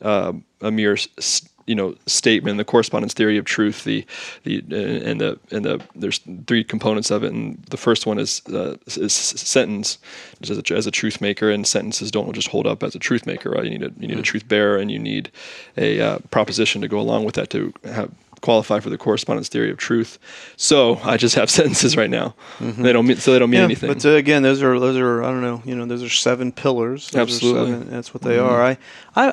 uh, 0.00 0.32
a 0.60 0.70
mere 0.70 0.94
s- 0.94 1.47
you 1.68 1.74
know 1.74 1.94
statement. 2.06 2.56
The 2.58 2.64
correspondence 2.64 3.14
theory 3.14 3.38
of 3.38 3.44
truth, 3.44 3.84
the 3.84 4.04
the 4.44 4.62
uh, 4.72 5.08
and 5.08 5.20
the 5.20 5.38
and 5.50 5.64
the 5.64 5.80
there's 5.94 6.20
three 6.46 6.64
components 6.64 7.10
of 7.10 7.22
it, 7.22 7.32
and 7.32 7.62
the 7.70 7.76
first 7.76 8.06
one 8.06 8.18
is 8.18 8.42
uh, 8.46 8.76
is 8.86 9.12
sentence 9.12 9.98
as 10.42 10.50
a, 10.50 10.74
as 10.74 10.86
a 10.86 10.90
truth 10.90 11.20
maker, 11.20 11.50
and 11.50 11.66
sentences 11.66 12.10
don't 12.10 12.32
just 12.32 12.48
hold 12.48 12.66
up 12.66 12.82
as 12.82 12.94
a 12.94 12.98
truth 12.98 13.26
maker. 13.26 13.50
Right? 13.50 13.64
You 13.64 13.78
need 13.78 13.82
a 13.82 13.92
you 14.00 14.08
need 14.08 14.18
a 14.18 14.22
truth 14.22 14.48
bearer, 14.48 14.78
and 14.78 14.90
you 14.90 14.98
need 14.98 15.30
a 15.76 16.00
uh, 16.00 16.18
proposition 16.30 16.80
to 16.80 16.88
go 16.88 16.98
along 16.98 17.24
with 17.24 17.34
that 17.34 17.50
to 17.50 17.72
have 17.84 18.10
qualify 18.40 18.80
for 18.80 18.90
the 18.90 18.98
correspondence 18.98 19.48
theory 19.48 19.70
of 19.70 19.76
truth. 19.76 20.18
So 20.56 20.96
I 21.02 21.16
just 21.16 21.34
have 21.34 21.50
sentences 21.58 21.96
right 21.96 22.10
now. 22.10 22.34
They 22.60 22.92
don't 22.92 23.06
mean 23.06 23.16
so 23.16 23.32
they 23.32 23.38
don't 23.38 23.50
mean 23.50 23.58
yeah, 23.58 23.64
anything. 23.64 23.92
But 23.92 24.04
uh, 24.04 24.10
again, 24.10 24.42
those 24.42 24.62
are 24.62 24.78
those 24.78 24.96
are 24.96 25.22
I 25.22 25.28
don't 25.28 25.42
know. 25.42 25.62
You 25.64 25.74
know, 25.74 25.86
those 25.86 26.02
are 26.02 26.08
seven 26.08 26.52
pillars. 26.52 27.10
Those 27.10 27.20
Absolutely. 27.22 27.72
seven- 27.72 27.90
that's 27.90 28.14
what 28.14 28.22
they 28.22 28.38
are. 28.38 28.62
I, 28.62 28.78
I, 29.16 29.30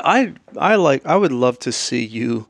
I, 0.58 0.74
I 0.74 0.76
like. 0.76 1.06
I 1.06 1.16
would 1.16 1.32
love 1.32 1.60
to 1.60 1.72
see 1.72 2.04
you. 2.04 2.48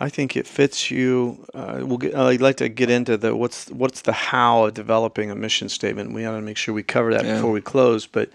I 0.00 0.08
think 0.08 0.36
it 0.36 0.46
fits 0.46 0.90
you. 0.90 1.46
Uh, 1.54 1.80
we'll 1.82 1.98
get. 1.98 2.14
I'd 2.16 2.40
like 2.40 2.56
to 2.56 2.68
get 2.68 2.90
into 2.90 3.16
the 3.16 3.34
what's 3.36 3.68
what's 3.70 4.02
the 4.02 4.12
how 4.12 4.64
of 4.66 4.74
developing 4.74 5.30
a 5.30 5.36
mission 5.36 5.68
statement. 5.68 6.12
We 6.12 6.24
ought 6.24 6.34
to 6.34 6.42
make 6.42 6.56
sure 6.56 6.74
we 6.74 6.82
cover 6.82 7.14
that 7.14 7.24
Yeah. 7.24 7.34
before 7.36 7.52
we 7.52 7.60
close. 7.60 8.06
But 8.06 8.30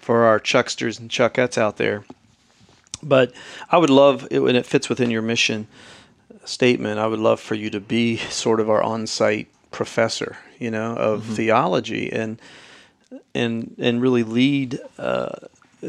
for 0.00 0.24
our 0.24 0.38
Chucksters 0.38 0.98
and 1.00 1.10
Chuckettes 1.10 1.58
out 1.58 1.76
there, 1.76 2.04
but 3.02 3.32
I 3.70 3.76
would 3.78 3.90
love 3.90 4.28
it 4.30 4.38
when 4.38 4.54
it 4.56 4.64
fits 4.66 4.88
within 4.88 5.10
your 5.10 5.22
mission 5.22 5.66
statement. 6.50 6.98
I 6.98 7.06
would 7.06 7.20
love 7.20 7.40
for 7.40 7.54
you 7.54 7.70
to 7.70 7.80
be 7.80 8.16
sort 8.16 8.60
of 8.60 8.68
our 8.68 8.82
on-site 8.82 9.48
professor, 9.70 10.38
you 10.58 10.70
know, 10.70 10.96
of 10.96 11.24
theology 11.24 12.12
and 12.12 12.40
and 13.34 13.74
and 13.78 14.02
really 14.02 14.22
lead. 14.24 14.78
Uh, 14.98 15.36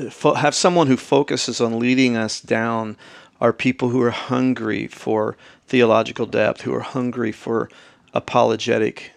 fo- 0.10 0.36
have 0.36 0.56
someone 0.56 0.88
who 0.88 0.98
focuses 0.98 1.60
on 1.60 1.80
leading 1.80 2.16
us 2.16 2.40
down 2.40 2.96
are 3.40 3.52
people 3.52 3.90
who 3.90 4.02
are 4.02 4.12
hungry 4.12 4.88
for 4.88 5.36
theological 5.68 6.28
depth, 6.28 6.62
who 6.62 6.74
are 6.74 6.82
hungry 6.82 7.32
for 7.32 7.70
apologetic 8.14 9.12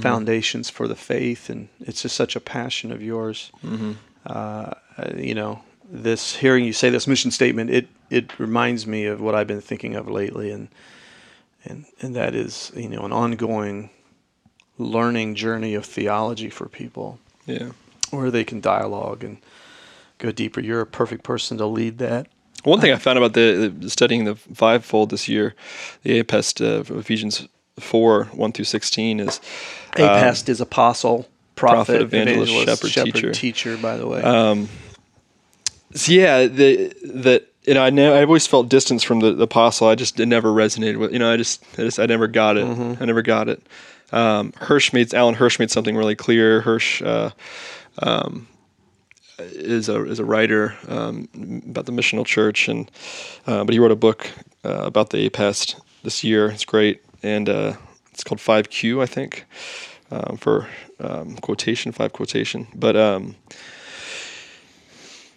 foundations 0.00 0.68
for 0.68 0.88
the 0.88 0.96
faith, 0.96 1.48
and 1.48 1.68
it's 1.80 2.02
just 2.02 2.16
such 2.16 2.34
a 2.36 2.40
passion 2.40 2.90
of 2.92 3.00
yours. 3.02 3.52
Uh, 4.24 4.72
you 5.16 5.34
know, 5.34 5.60
this 5.88 6.36
hearing 6.36 6.64
you 6.64 6.72
say 6.72 6.90
this 6.90 7.06
mission 7.06 7.30
statement, 7.30 7.70
it 7.70 7.86
it 8.10 8.38
reminds 8.38 8.86
me 8.86 9.06
of 9.06 9.20
what 9.20 9.34
I've 9.34 9.46
been 9.46 9.60
thinking 9.60 9.94
of 9.94 10.08
lately, 10.08 10.50
and 10.50 10.68
and 11.64 11.86
and 12.00 12.14
that 12.16 12.34
is 12.34 12.72
you 12.74 12.88
know 12.88 13.02
an 13.02 13.12
ongoing 13.12 13.90
learning 14.78 15.34
journey 15.34 15.74
of 15.74 15.86
theology 15.86 16.50
for 16.50 16.68
people 16.68 17.18
yeah. 17.46 17.70
where 18.10 18.30
they 18.30 18.44
can 18.44 18.60
dialogue 18.60 19.24
and 19.24 19.38
go 20.18 20.30
deeper. 20.30 20.60
You're 20.60 20.82
a 20.82 20.86
perfect 20.86 21.22
person 21.24 21.56
to 21.58 21.66
lead 21.66 21.98
that. 21.98 22.28
One 22.64 22.80
thing 22.80 22.92
I 22.92 22.96
found 22.96 23.16
about 23.16 23.34
the, 23.34 23.72
the 23.78 23.90
studying 23.90 24.24
the 24.24 24.34
fivefold 24.34 25.10
this 25.10 25.28
year, 25.28 25.54
the 26.02 26.22
APEST 26.22 26.60
uh, 26.60 26.80
of 26.80 26.90
Ephesians 26.90 27.48
four 27.78 28.24
one 28.32 28.52
through 28.52 28.64
sixteen 28.64 29.20
is 29.20 29.40
Apest 29.92 30.48
is 30.48 30.60
apostle, 30.60 31.28
prophet, 31.54 31.74
prophet, 31.86 32.02
evangelist, 32.02 32.52
shepherd, 32.88 33.12
teacher. 33.12 33.32
teacher. 33.32 33.76
By 33.76 33.96
the 33.96 34.06
way, 34.06 34.20
So 35.94 36.12
yeah, 36.12 36.46
the 36.46 36.92
that 37.04 37.48
you 37.66 37.74
know 37.74 37.82
I 37.82 37.90
know 37.90 38.16
I've 38.16 38.28
always 38.28 38.46
felt 38.46 38.68
distance 38.68 39.02
from 39.02 39.20
the, 39.20 39.32
the 39.32 39.44
apostle. 39.44 39.88
I 39.88 39.94
just 39.94 40.18
it 40.20 40.26
never 40.26 40.50
resonated 40.50 40.98
with 40.98 41.12
you 41.12 41.18
know 41.18 41.30
I 41.30 41.36
just 41.36 41.64
I 41.74 41.82
just 41.82 41.98
I 41.98 42.06
never 42.06 42.26
got 42.26 42.56
it. 42.56 42.64
I 43.00 43.04
never 43.04 43.22
got 43.22 43.48
it. 43.48 43.62
Um, 44.12 44.52
Hirsch 44.56 44.92
made 44.92 45.12
Alan 45.14 45.34
Hirsch 45.34 45.58
made 45.58 45.70
something 45.70 45.96
really 45.96 46.14
clear. 46.14 46.60
Hirsch 46.60 47.02
uh, 47.02 47.30
um, 47.98 48.46
is 49.38 49.88
a 49.88 50.04
is 50.04 50.18
a 50.18 50.24
writer 50.24 50.76
um, 50.88 51.28
about 51.68 51.86
the 51.86 51.92
missional 51.92 52.24
church, 52.24 52.68
and 52.68 52.90
uh, 53.46 53.64
but 53.64 53.72
he 53.72 53.78
wrote 53.78 53.90
a 53.90 53.96
book 53.96 54.30
uh, 54.64 54.82
about 54.84 55.10
the 55.10 55.28
APEST 55.28 55.80
this 56.04 56.22
year. 56.22 56.48
It's 56.48 56.64
great, 56.64 57.02
and 57.22 57.48
uh, 57.48 57.74
it's 58.12 58.24
called 58.24 58.40
Five 58.40 58.70
Q, 58.70 59.02
I 59.02 59.06
think, 59.06 59.44
um, 60.10 60.36
for 60.36 60.68
um, 61.00 61.36
quotation, 61.36 61.92
five 61.92 62.12
quotation. 62.12 62.68
But 62.74 62.96
um, 62.96 63.34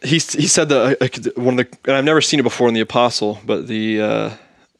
he 0.01 0.15
he 0.15 0.47
said 0.47 0.69
that 0.69 1.33
one 1.35 1.59
of 1.59 1.69
the 1.69 1.77
and 1.85 1.97
I've 1.97 2.05
never 2.05 2.21
seen 2.21 2.39
it 2.39 2.43
before 2.43 2.67
in 2.67 2.73
the 2.73 2.79
apostle, 2.79 3.39
but 3.45 3.67
the 3.67 4.01
uh, 4.01 4.29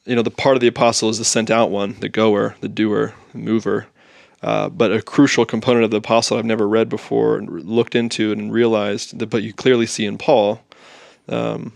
you 0.06 0.16
know 0.16 0.22
the 0.22 0.32
part 0.32 0.56
of 0.56 0.62
the 0.62 0.68
apostle 0.68 1.10
is 1.10 1.18
the 1.18 1.26
sent 1.26 1.52
out 1.52 1.72
one, 1.72 2.00
the 2.00 2.10
goer, 2.10 2.56
the 2.62 2.70
doer, 2.70 3.14
the 3.32 3.38
mover. 3.38 3.88
Uh, 4.42 4.70
but 4.70 4.94
a 4.94 5.02
crucial 5.02 5.46
component 5.46 5.84
of 5.84 5.92
the 5.92 5.98
apostle 5.98 6.38
I've 6.38 6.46
never 6.46 6.66
read 6.66 6.88
before 6.88 7.38
and 7.38 7.50
looked 7.66 7.94
into 7.94 8.32
and 8.32 8.54
realized 8.54 9.20
that, 9.20 9.28
but 9.28 9.44
you 9.44 9.52
clearly 9.52 9.86
see 9.86 10.06
in 10.06 10.18
Paul, 10.18 10.62
um, 11.28 11.74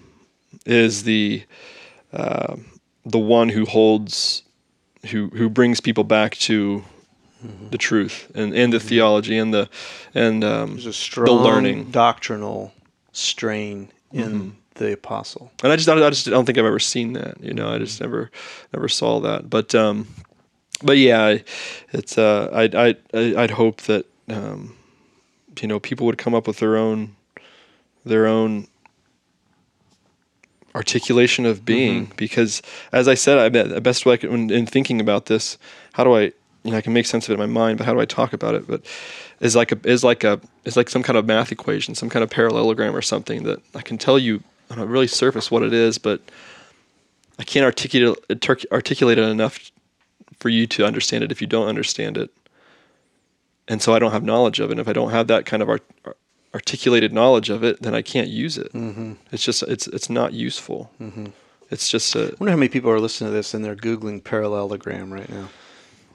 is 0.66 1.04
the 1.04 1.44
uh, 2.14 2.56
the 3.06 3.20
one 3.20 3.50
who 3.50 3.66
holds, 3.66 4.44
who 5.08 5.28
who 5.30 5.50
brings 5.50 5.82
people 5.82 6.06
back 6.06 6.36
to 6.38 6.86
mm-hmm. 7.46 7.70
the 7.70 7.78
truth 7.78 8.32
and, 8.34 8.54
and 8.54 8.72
the 8.72 8.78
mm-hmm. 8.78 8.88
theology 8.88 9.38
and 9.38 9.54
the 9.54 9.70
and 10.14 10.46
um, 10.46 10.78
a 10.78 10.94
strong 10.94 11.26
the 11.26 11.34
learning 11.34 11.92
doctrinal 11.92 12.74
strain 13.14 13.90
in 14.12 14.24
mm-hmm. 14.24 14.50
the 14.76 14.94
apostle. 14.94 15.52
And 15.64 15.72
I 15.72 15.78
just 15.78 15.88
I 15.88 16.10
just 16.10 16.26
don't 16.26 16.46
think 16.46 16.58
I've 16.58 16.66
ever 16.66 16.80
seen 16.80 17.14
that. 17.14 17.42
You 17.42 17.54
know, 17.54 17.74
I 17.74 17.78
just 17.78 17.96
mm-hmm. 17.96 18.12
never 18.12 18.32
never 18.74 18.90
saw 18.90 19.22
that. 19.22 19.50
But 19.50 19.74
um, 19.74 20.08
but 20.84 20.98
yeah, 20.98 21.38
it's 21.94 22.18
uh, 22.18 22.50
I'd 22.52 22.76
I 22.76 22.96
I'd, 23.14 23.36
I'd 23.36 23.52
hope 23.52 23.82
that 23.84 24.06
um, 24.30 24.76
you 25.62 25.68
know 25.68 25.80
people 25.80 26.06
would 26.08 26.18
come 26.18 26.36
up 26.36 26.48
with 26.48 26.58
their 26.58 26.76
own 26.76 27.16
their 28.06 28.28
own 28.28 28.68
articulation 30.76 31.46
of 31.46 31.64
being 31.64 32.06
mm-hmm. 32.06 32.16
because 32.16 32.62
as 32.92 33.08
I 33.08 33.14
said, 33.14 33.38
I 33.38 33.50
bet 33.50 33.70
the 33.70 33.82
best 33.82 34.06
way 34.06 34.14
I 34.14 34.18
can, 34.18 34.50
in 34.50 34.66
thinking 34.66 35.00
about 35.00 35.28
this, 35.28 35.58
how 35.94 36.04
do 36.04 36.16
I 36.16 36.34
you 36.64 36.72
know 36.72 36.78
I 36.78 36.82
can 36.82 36.94
make 36.94 37.06
sense 37.06 37.26
of 37.26 37.32
it 37.32 37.34
in 37.34 37.40
my 37.40 37.46
mind, 37.46 37.78
but 37.78 37.86
how 37.86 37.94
do 37.94 38.00
I 38.00 38.06
talk 38.06 38.34
about 38.34 38.56
it? 38.56 38.68
But 38.68 38.86
is 39.40 39.56
like 39.56 39.72
a 39.72 39.80
is 39.84 40.04
like 40.04 40.24
a 40.24 40.40
is 40.66 40.78
like 40.78 40.90
some 40.90 41.04
kind 41.04 41.18
of 41.18 41.26
math 41.26 41.52
equation, 41.52 41.96
some 41.96 42.10
kind 42.10 42.24
of 42.24 42.30
parallelogram 42.30 42.96
or 42.96 43.02
something 43.02 43.44
that 43.44 43.62
I 43.76 43.82
can 43.82 43.98
tell 43.98 44.18
you 44.18 44.44
on 44.70 44.80
a 44.80 44.86
really 44.86 45.08
surface 45.08 45.52
what 45.52 45.64
it 45.64 45.74
is, 45.74 45.98
but 45.98 46.22
I 47.40 47.44
can't 47.44 47.66
articulate 47.66 48.18
articulate 48.72 49.18
it 49.18 49.28
enough 49.30 49.72
for 50.40 50.50
you 50.50 50.68
to 50.68 50.86
understand 50.86 51.24
it 51.24 51.32
if 51.32 51.42
you 51.42 51.48
don't 51.48 51.68
understand 51.68 52.18
it. 52.18 52.32
And 53.68 53.82
so 53.82 53.94
I 53.94 54.00
don't 54.00 54.12
have 54.12 54.24
knowledge 54.24 54.60
of 54.60 54.70
it. 54.70 54.74
And 54.74 54.80
if 54.80 54.88
I 54.88 54.94
don't 54.94 55.12
have 55.12 55.28
that 55.28 55.46
kind 55.46 55.64
of 55.64 55.70
art, 55.70 55.84
articulated 56.54 57.14
knowledge 57.14 57.50
of 57.50 57.64
it, 57.64 57.82
then 57.82 57.96
I 57.96 58.02
can't 58.02 58.28
use 58.28 58.58
it. 58.58 58.72
Mm-hmm. 58.74 59.14
It's 59.32 59.44
just 59.44 59.64
it's 59.64 59.88
it's 59.88 60.10
not 60.10 60.34
useful. 60.34 60.92
Mm-hmm. 61.02 61.28
It's 61.70 61.90
just. 61.90 62.16
A, 62.16 62.28
I 62.28 62.36
wonder 62.40 62.52
how 62.52 62.58
many 62.58 62.70
people 62.70 62.92
are 62.92 63.00
listening 63.00 63.32
to 63.32 63.34
this 63.34 63.54
and 63.54 63.64
they're 63.64 63.76
googling 63.76 64.24
parallelogram 64.24 65.12
right 65.12 65.30
now. 65.30 65.50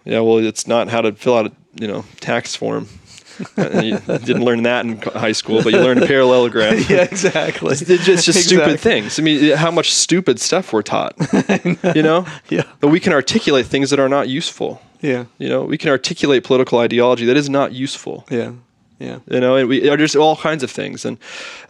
Yeah, 0.08 0.20
well, 0.20 0.38
it's 0.38 0.66
not 0.66 0.88
how 0.88 1.02
to 1.02 1.12
fill 1.12 1.36
out 1.36 1.46
a 1.46 1.52
you 1.78 1.86
know 1.86 2.04
tax 2.20 2.56
form. 2.56 2.88
Uh, 3.56 3.82
you 3.82 3.98
didn't 4.18 4.42
learn 4.42 4.62
that 4.62 4.86
in 4.86 4.96
high 4.98 5.32
school, 5.32 5.62
but 5.62 5.72
you 5.72 5.78
learned 5.78 6.02
a 6.02 6.06
parallelogram. 6.06 6.78
yeah, 6.88 7.02
exactly. 7.02 7.72
It's, 7.72 7.82
it's 7.82 8.04
just 8.04 8.26
exactly. 8.26 8.42
stupid 8.42 8.80
things. 8.80 9.18
I 9.18 9.22
mean, 9.22 9.56
how 9.56 9.70
much 9.70 9.92
stupid 9.92 10.40
stuff 10.40 10.72
we're 10.72 10.82
taught. 10.82 11.14
know. 11.64 11.92
You 11.94 12.02
know? 12.02 12.26
Yeah. 12.48 12.62
But 12.80 12.88
we 12.88 13.00
can 13.00 13.12
articulate 13.12 13.66
things 13.66 13.90
that 13.90 14.00
are 14.00 14.08
not 14.08 14.28
useful. 14.28 14.80
Yeah. 15.00 15.26
You 15.36 15.48
know, 15.48 15.62
we 15.62 15.78
can 15.78 15.90
articulate 15.90 16.42
political 16.42 16.78
ideology 16.78 17.26
that 17.26 17.36
is 17.36 17.48
not 17.48 17.72
useful. 17.72 18.26
Yeah. 18.30 18.52
Yeah. 18.98 19.20
You 19.30 19.40
know, 19.40 19.54
and 19.56 19.68
we 19.68 19.88
are 19.88 19.96
just 19.96 20.16
all 20.16 20.36
kinds 20.36 20.64
of 20.64 20.70
things, 20.72 21.04
and 21.04 21.18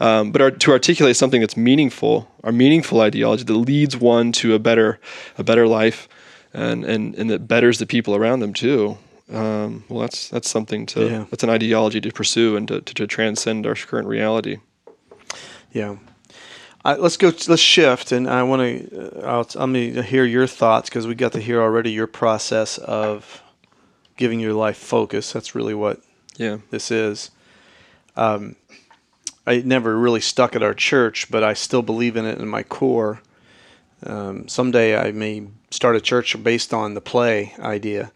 um, 0.00 0.32
but 0.32 0.40
our, 0.40 0.50
to 0.50 0.70
articulate 0.70 1.16
something 1.16 1.42
that's 1.42 1.58
meaningful, 1.58 2.30
our 2.42 2.52
meaningful 2.52 3.02
ideology 3.02 3.44
that 3.44 3.52
leads 3.52 3.96
one 3.98 4.32
to 4.32 4.54
a 4.54 4.58
better 4.58 4.98
a 5.36 5.44
better 5.44 5.68
life, 5.68 6.08
and 6.52 6.84
and 6.84 7.14
and 7.14 7.30
that 7.30 7.48
betters 7.48 7.78
the 7.78 7.86
people 7.86 8.14
around 8.14 8.40
them 8.40 8.52
too 8.52 8.98
um, 9.32 9.84
well, 9.88 10.00
that's 10.00 10.28
that's 10.28 10.48
something 10.48 10.86
to 10.86 11.06
yeah. 11.06 11.24
that's 11.30 11.42
an 11.42 11.50
ideology 11.50 12.00
to 12.00 12.10
pursue 12.10 12.56
and 12.56 12.66
to, 12.68 12.80
to, 12.80 12.94
to 12.94 13.06
transcend 13.06 13.66
our 13.66 13.74
current 13.74 14.08
reality. 14.08 14.58
Yeah. 15.70 15.96
let's 16.84 17.18
go. 17.18 17.30
Let's 17.46 17.60
shift, 17.60 18.12
and 18.12 18.28
I 18.28 18.42
want 18.42 18.62
to. 18.62 19.22
Uh, 19.22 19.44
I'm 19.56 19.74
going 19.74 19.94
to 19.94 20.02
hear 20.02 20.24
your 20.24 20.46
thoughts 20.46 20.88
because 20.88 21.06
we 21.06 21.14
got 21.14 21.32
to 21.32 21.40
hear 21.40 21.60
already 21.60 21.90
your 21.90 22.06
process 22.06 22.78
of 22.78 23.42
giving 24.16 24.40
your 24.40 24.54
life 24.54 24.78
focus. 24.78 25.32
That's 25.32 25.54
really 25.54 25.74
what 25.74 26.00
yeah 26.36 26.58
this 26.70 26.90
is. 26.90 27.30
Um, 28.16 28.56
I 29.46 29.58
never 29.58 29.96
really 29.96 30.20
stuck 30.20 30.56
at 30.56 30.62
our 30.62 30.74
church, 30.74 31.30
but 31.30 31.44
I 31.44 31.52
still 31.52 31.82
believe 31.82 32.16
in 32.16 32.24
it 32.24 32.38
in 32.38 32.48
my 32.48 32.62
core. 32.62 33.20
Um, 34.04 34.46
someday 34.48 34.96
I 34.96 35.12
may 35.12 35.48
start 35.70 35.96
a 35.96 36.00
church 36.00 36.40
based 36.42 36.72
on 36.72 36.94
the 36.94 37.00
play 37.00 37.54
idea 37.58 38.12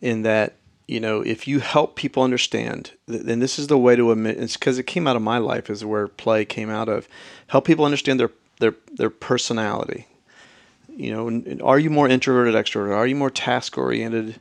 in 0.00 0.22
that 0.22 0.54
you 0.86 1.00
know 1.00 1.20
if 1.20 1.46
you 1.46 1.60
help 1.60 1.96
people 1.96 2.22
understand 2.22 2.92
then 3.06 3.40
this 3.40 3.58
is 3.58 3.66
the 3.66 3.76
way 3.76 3.94
to 3.94 4.10
admit 4.10 4.38
it's 4.38 4.56
because 4.56 4.78
it 4.78 4.84
came 4.84 5.06
out 5.06 5.16
of 5.16 5.22
my 5.22 5.38
life 5.38 5.68
is 5.68 5.84
where 5.84 6.08
play 6.08 6.44
came 6.44 6.70
out 6.70 6.88
of. 6.88 7.08
Help 7.48 7.66
people 7.66 7.84
understand 7.84 8.18
their 8.20 8.30
their 8.60 8.74
their 8.94 9.10
personality. 9.10 10.06
You 10.88 11.12
know 11.12 11.62
are 11.62 11.78
you 11.78 11.90
more 11.90 12.08
introverted 12.08 12.54
extroverted? 12.54 12.96
Are 12.96 13.06
you 13.06 13.16
more 13.16 13.30
task 13.30 13.76
oriented 13.76 14.40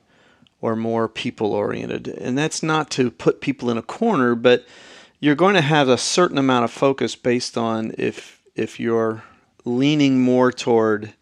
or 0.62 0.76
more 0.76 1.08
people 1.10 1.54
oriented? 1.54 2.08
And 2.08 2.38
that's 2.38 2.64
not 2.64 2.90
to 2.92 3.12
put 3.12 3.42
people 3.42 3.70
in 3.70 3.78
a 3.78 3.84
corner 3.84 4.36
but 4.36 4.66
you're 5.20 5.36
going 5.36 5.56
to 5.56 5.62
have 5.62 5.90
a 5.90 5.98
certain 5.98 6.38
amount 6.38 6.64
of 6.64 6.72
focus 6.72 7.16
based 7.16 7.58
on 7.58 7.94
if 7.98 8.42
if 8.56 8.80
you're 8.80 9.24
leaning 9.68 10.22
more 10.22 10.52
toward 10.52 11.14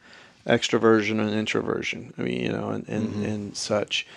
extroversion 0.45 1.19
and 1.19 1.31
introversion. 1.31 2.13
I 2.17 2.21
mean, 2.21 2.41
you 2.41 2.51
know, 2.51 2.69
and 2.69 2.87
and, 2.87 3.09
mm-hmm. 3.09 3.25
and 3.25 3.57
such. 3.57 4.07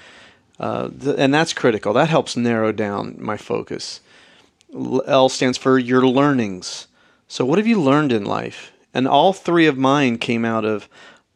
Uh, 0.60 0.88
th- 0.88 1.16
and 1.18 1.32
that's 1.32 1.52
critical. 1.52 1.92
That 1.92 2.08
helps 2.08 2.36
narrow 2.36 2.72
down 2.72 3.16
my 3.18 3.36
focus. 3.36 4.00
L 4.74 5.28
stands 5.28 5.56
for 5.56 5.78
your 5.78 6.06
learnings. 6.06 6.88
So, 7.28 7.44
what 7.44 7.58
have 7.58 7.66
you 7.66 7.80
learned 7.80 8.12
in 8.12 8.24
life? 8.24 8.72
And 8.92 9.06
all 9.06 9.32
three 9.32 9.66
of 9.66 9.78
mine 9.78 10.18
came 10.18 10.44
out 10.44 10.64
of 10.64 10.88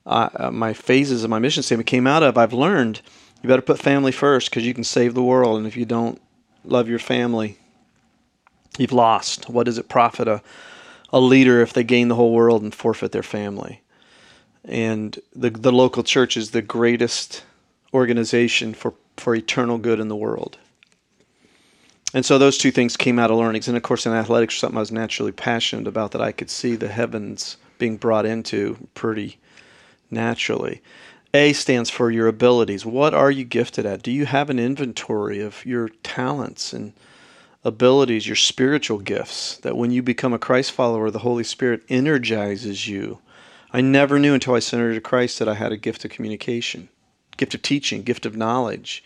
uh, 0.04 0.28
uh 0.34 0.50
my 0.50 0.72
phases 0.72 1.24
of 1.24 1.30
my 1.30 1.38
mission 1.38 1.62
statement. 1.62 1.86
Came 1.86 2.06
out 2.06 2.22
of 2.22 2.36
I've 2.36 2.52
learned 2.52 3.00
you 3.42 3.48
better 3.48 3.62
put 3.62 3.78
family 3.78 4.12
first 4.12 4.50
because 4.50 4.64
you 4.64 4.72
can 4.72 4.84
save 4.84 5.14
the 5.14 5.22
world. 5.22 5.58
And 5.58 5.66
if 5.66 5.76
you 5.76 5.84
don't 5.84 6.20
love 6.64 6.88
your 6.88 7.00
family, 7.00 7.58
you've 8.78 8.92
lost. 8.92 9.50
What 9.50 9.66
does 9.66 9.78
it 9.78 9.88
profit 9.88 10.28
a, 10.28 10.42
a 11.12 11.20
leader 11.20 11.60
if 11.60 11.72
they 11.72 11.84
gain 11.84 12.08
the 12.08 12.14
whole 12.14 12.32
world 12.32 12.62
and 12.62 12.74
forfeit 12.74 13.12
their 13.12 13.22
family? 13.22 13.82
and 14.64 15.18
the 15.34 15.50
the 15.50 15.72
local 15.72 16.02
church 16.02 16.36
is 16.36 16.50
the 16.50 16.62
greatest 16.62 17.44
organization 17.92 18.74
for 18.74 18.94
for 19.16 19.34
eternal 19.34 19.78
good 19.78 20.00
in 20.00 20.08
the 20.08 20.16
world. 20.16 20.58
And 22.14 22.24
so 22.26 22.38
those 22.38 22.58
two 22.58 22.70
things 22.70 22.96
came 22.96 23.18
out 23.18 23.30
of 23.30 23.38
learnings, 23.38 23.68
and 23.68 23.76
of 23.76 23.82
course 23.82 24.04
in 24.04 24.12
athletics, 24.12 24.56
something 24.56 24.76
I 24.76 24.80
was 24.80 24.92
naturally 24.92 25.32
passionate 25.32 25.86
about 25.86 26.10
that 26.10 26.20
I 26.20 26.32
could 26.32 26.50
see 26.50 26.76
the 26.76 26.88
heavens 26.88 27.56
being 27.78 27.96
brought 27.96 28.26
into 28.26 28.88
pretty 28.94 29.38
naturally. 30.10 30.82
A 31.34 31.54
stands 31.54 31.88
for 31.88 32.10
your 32.10 32.28
abilities. 32.28 32.84
What 32.84 33.14
are 33.14 33.30
you 33.30 33.44
gifted 33.44 33.86
at? 33.86 34.02
Do 34.02 34.10
you 34.10 34.26
have 34.26 34.50
an 34.50 34.58
inventory 34.58 35.40
of 35.40 35.64
your 35.64 35.88
talents 36.02 36.74
and 36.74 36.92
abilities, 37.64 38.26
your 38.26 38.36
spiritual 38.36 38.98
gifts, 38.98 39.56
that 39.58 39.76
when 39.76 39.90
you 39.90 40.02
become 40.02 40.32
a 40.32 40.38
Christ 40.38 40.72
follower, 40.72 41.10
the 41.10 41.20
Holy 41.20 41.44
Spirit 41.44 41.82
energizes 41.88 42.88
you 42.88 43.18
I 43.72 43.80
never 43.80 44.18
knew 44.18 44.34
until 44.34 44.54
I 44.54 44.58
surrendered 44.58 44.96
to 44.96 45.00
Christ 45.00 45.38
that 45.38 45.48
I 45.48 45.54
had 45.54 45.72
a 45.72 45.76
gift 45.76 46.04
of 46.04 46.10
communication, 46.10 46.88
gift 47.36 47.54
of 47.54 47.62
teaching, 47.62 48.02
gift 48.02 48.26
of 48.26 48.36
knowledge. 48.36 49.02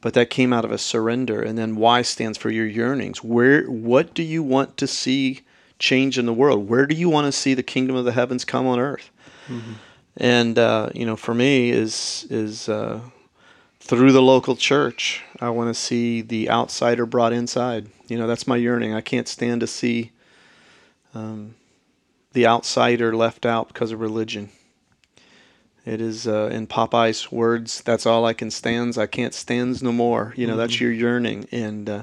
But 0.00 0.14
that 0.14 0.30
came 0.30 0.52
out 0.52 0.64
of 0.64 0.72
a 0.72 0.78
surrender. 0.78 1.40
And 1.42 1.56
then 1.56 1.76
Y 1.76 2.02
stands 2.02 2.36
for 2.36 2.50
your 2.50 2.66
yearnings. 2.66 3.22
Where 3.22 3.64
what 3.66 4.14
do 4.14 4.22
you 4.22 4.42
want 4.42 4.76
to 4.78 4.86
see 4.86 5.42
change 5.78 6.18
in 6.18 6.26
the 6.26 6.32
world? 6.32 6.68
Where 6.68 6.86
do 6.86 6.94
you 6.94 7.08
want 7.08 7.26
to 7.26 7.32
see 7.32 7.54
the 7.54 7.62
kingdom 7.62 7.96
of 7.96 8.04
the 8.04 8.12
heavens 8.12 8.44
come 8.44 8.66
on 8.66 8.80
earth? 8.80 9.10
Mm-hmm. 9.48 9.72
And 10.16 10.58
uh, 10.58 10.90
you 10.94 11.06
know, 11.06 11.16
for 11.16 11.34
me 11.34 11.70
is 11.70 12.26
is 12.30 12.68
uh, 12.68 13.00
through 13.96 14.12
the 14.12 14.22
local 14.22 14.54
church. 14.54 15.22
I 15.40 15.50
want 15.50 15.68
to 15.68 15.74
see 15.74 16.20
the 16.20 16.48
outsider 16.48 17.06
brought 17.06 17.32
inside. 17.32 17.88
You 18.06 18.18
know, 18.18 18.28
that's 18.28 18.46
my 18.46 18.56
yearning. 18.56 18.94
I 18.94 19.00
can't 19.00 19.26
stand 19.26 19.60
to 19.62 19.66
see 19.66 20.12
um, 21.12 21.56
the 22.32 22.46
outsider 22.46 23.16
left 23.16 23.44
out 23.44 23.68
because 23.68 23.90
of 23.90 24.00
religion. 24.00 24.50
It 25.84 26.00
is 26.00 26.28
uh, 26.28 26.50
in 26.52 26.68
Popeye's 26.68 27.32
words. 27.32 27.82
That's 27.82 28.06
all 28.06 28.24
I 28.24 28.32
can 28.32 28.50
stands. 28.50 28.96
I 28.96 29.06
can't 29.06 29.34
stands 29.34 29.82
no 29.82 29.90
more. 29.90 30.34
You 30.36 30.46
know, 30.46 30.52
mm-hmm. 30.52 30.60
that's 30.60 30.80
your 30.80 30.92
yearning, 30.92 31.48
and 31.50 31.90
uh, 31.90 32.02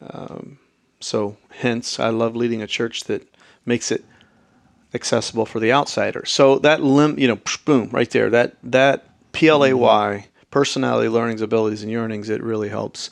um, 0.00 0.58
so 1.00 1.36
hence 1.50 2.00
I 2.00 2.08
love 2.08 2.34
leading 2.36 2.62
a 2.62 2.66
church 2.66 3.04
that 3.04 3.26
makes 3.66 3.90
it 3.90 4.04
accessible 4.94 5.44
for 5.44 5.60
the 5.60 5.72
outsider. 5.72 6.24
So 6.24 6.58
that 6.60 6.82
lim, 6.82 7.18
you 7.18 7.28
know, 7.28 7.38
boom, 7.66 7.90
right 7.90 8.10
there. 8.10 8.30
That 8.30 8.56
that 8.62 9.04
P 9.32 9.48
L 9.48 9.64
A 9.64 9.74
Y 9.74 10.24
mm-hmm. 10.24 10.27
Personality, 10.50 11.08
learnings, 11.08 11.42
abilities, 11.42 11.82
and 11.82 11.90
yearnings. 11.90 12.28
It 12.28 12.42
really 12.42 12.68
helps 12.68 13.10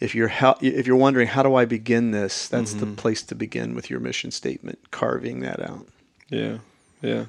if 0.00 0.14
you're 0.14 0.32
if 0.62 0.86
you're 0.86 0.96
wondering 0.96 1.28
how 1.28 1.42
do 1.42 1.54
I 1.54 1.66
begin 1.66 2.10
this, 2.10 2.48
that's 2.48 2.72
mm-hmm. 2.72 2.80
the 2.80 2.96
place 2.96 3.22
to 3.24 3.34
begin 3.34 3.74
with 3.74 3.90
your 3.90 4.00
mission 4.00 4.30
statement, 4.30 4.90
carving 4.90 5.40
that 5.40 5.60
out. 5.60 5.86
Yeah, 6.30 6.58
yeah, 7.02 7.26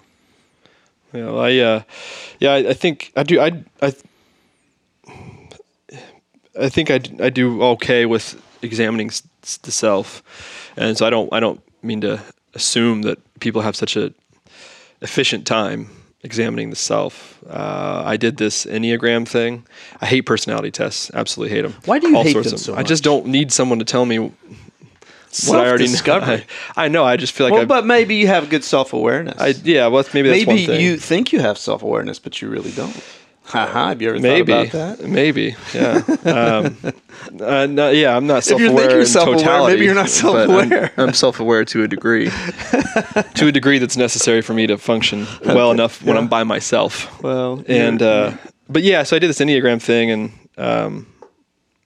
yeah. 1.13 1.25
Well, 1.25 1.39
I 1.39 1.57
uh, 1.57 1.81
yeah, 2.39 2.53
I, 2.53 2.69
I, 2.69 2.73
think 2.73 3.11
I 3.17 3.23
do. 3.23 3.41
I 3.41 3.63
I 3.81 3.93
I 6.59 6.69
think 6.69 6.89
I, 6.89 7.01
I 7.19 7.29
do 7.29 7.61
okay 7.63 8.05
with 8.05 8.41
examining 8.61 9.09
s- 9.09 9.57
the 9.61 9.71
self, 9.71 10.23
and 10.77 10.97
so 10.97 11.05
I 11.05 11.09
don't 11.09 11.31
I 11.33 11.41
don't 11.41 11.61
mean 11.83 11.99
to 12.01 12.21
assume 12.53 13.01
that 13.01 13.19
people 13.41 13.61
have 13.61 13.75
such 13.75 13.97
a 13.97 14.13
efficient 15.01 15.45
time 15.45 15.89
examining 16.23 16.69
the 16.69 16.75
self. 16.75 17.43
Uh, 17.49 18.03
I 18.05 18.17
did 18.17 18.37
this 18.37 18.65
Enneagram 18.65 19.27
thing. 19.27 19.65
I 19.99 20.05
hate 20.05 20.21
personality 20.21 20.71
tests. 20.71 21.11
Absolutely 21.13 21.55
hate 21.55 21.61
them. 21.63 21.75
Why 21.85 21.99
do 21.99 22.09
you 22.09 22.21
hate 22.21 22.33
them 22.33 22.57
so 22.57 22.73
much? 22.73 22.79
I 22.79 22.83
just 22.83 23.03
don't 23.03 23.27
need 23.27 23.51
someone 23.51 23.79
to 23.79 23.85
tell 23.85 24.05
me 24.05 24.17
what 24.19 24.33
I 25.59 25.67
already 25.67 25.85
know. 25.85 25.91
Self-discovery. 25.91 26.45
I, 26.75 26.85
I 26.85 26.87
know. 26.89 27.03
I 27.03 27.17
just 27.17 27.33
feel 27.33 27.47
like 27.47 27.53
Well, 27.53 27.61
I, 27.63 27.65
but 27.65 27.85
maybe 27.85 28.15
you 28.15 28.27
have 28.27 28.49
good 28.49 28.63
self 28.63 28.93
awareness. 28.93 29.39
I 29.39 29.49
yeah. 29.63 29.87
Well, 29.87 30.03
maybe 30.13 30.29
that's 30.29 30.45
maybe 30.45 30.61
one 30.61 30.75
thing. 30.75 30.81
you 30.81 30.97
think 30.97 31.31
you 31.33 31.39
have 31.39 31.57
self 31.57 31.83
awareness, 31.83 32.19
but 32.19 32.41
you 32.41 32.49
really 32.49 32.71
don't. 32.71 32.95
Haha, 33.51 33.89
have 33.89 34.01
you 34.01 34.09
ever 34.09 34.19
maybe 34.19 34.53
thought 34.53 34.73
about 34.73 34.97
that? 34.99 35.07
maybe 35.09 35.55
yeah. 35.73 36.01
Um, 36.23 36.77
uh, 37.41 37.65
no, 37.67 37.89
yeah, 37.89 38.15
I'm 38.15 38.25
not 38.25 38.37
you 38.37 38.41
self-aware 38.41 38.77
think 38.77 38.91
you're 38.91 38.99
in 39.01 39.05
self-aware, 39.05 39.37
totality. 39.39 39.73
maybe 39.73 39.85
you're 39.85 39.93
not 39.93 40.09
but 40.21 40.49
I'm- 40.49 40.69
self-aware. 40.69 40.93
I'm, 40.97 41.13
self-aware 41.13 41.65
to 41.65 41.83
a 41.83 41.87
degree, 41.87 42.29
to 43.35 43.47
a 43.47 43.51
degree 43.51 43.77
that's 43.77 43.97
necessary 43.97 44.41
for 44.41 44.53
me 44.53 44.67
to 44.67 44.77
function 44.77 45.27
well 45.45 45.71
enough 45.71 46.01
when 46.01 46.17
I'm 46.17 46.29
by 46.29 46.43
myself. 46.43 47.21
Well, 47.21 47.63
and 47.67 48.01
uh, 48.01 48.37
but 48.69 48.83
yeah, 48.83 49.03
so 49.03 49.17
I 49.17 49.19
did 49.19 49.27
this 49.29 49.39
enneagram 49.39 49.81
thing, 49.81 50.11
and 50.11 50.31
um, 50.57 51.13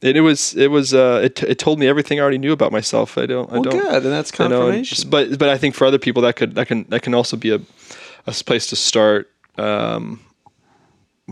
it, 0.01 0.17
it 0.17 0.21
was 0.21 0.55
it 0.55 0.69
was 0.69 0.93
uh, 0.93 1.21
it, 1.23 1.41
it 1.41 1.57
told 1.57 1.79
me 1.79 1.87
everything 1.87 2.19
I 2.19 2.21
already 2.21 2.37
knew 2.37 2.51
about 2.51 2.71
myself. 2.71 3.17
I 3.17 3.25
don't. 3.25 3.49
I 3.49 3.53
well, 3.53 3.63
don't. 3.63 3.81
good, 3.81 4.03
and 4.03 4.13
that's 4.13 4.31
you 4.37 4.47
know, 4.49 4.67
and 4.67 4.85
confirmation. 4.85 5.09
but 5.09 5.39
but 5.39 5.49
I 5.49 5.57
think 5.57 5.73
for 5.73 5.85
other 5.87 5.99
people 5.99 6.21
that 6.21 6.35
could 6.35 6.53
that 6.55 6.67
can 6.67 6.83
that 6.89 7.01
can 7.01 7.15
also 7.15 7.37
be 7.37 7.49
a 7.51 7.59
a 8.27 8.31
place 8.31 8.67
to 8.67 8.75
start 8.75 9.31
um, 9.57 10.19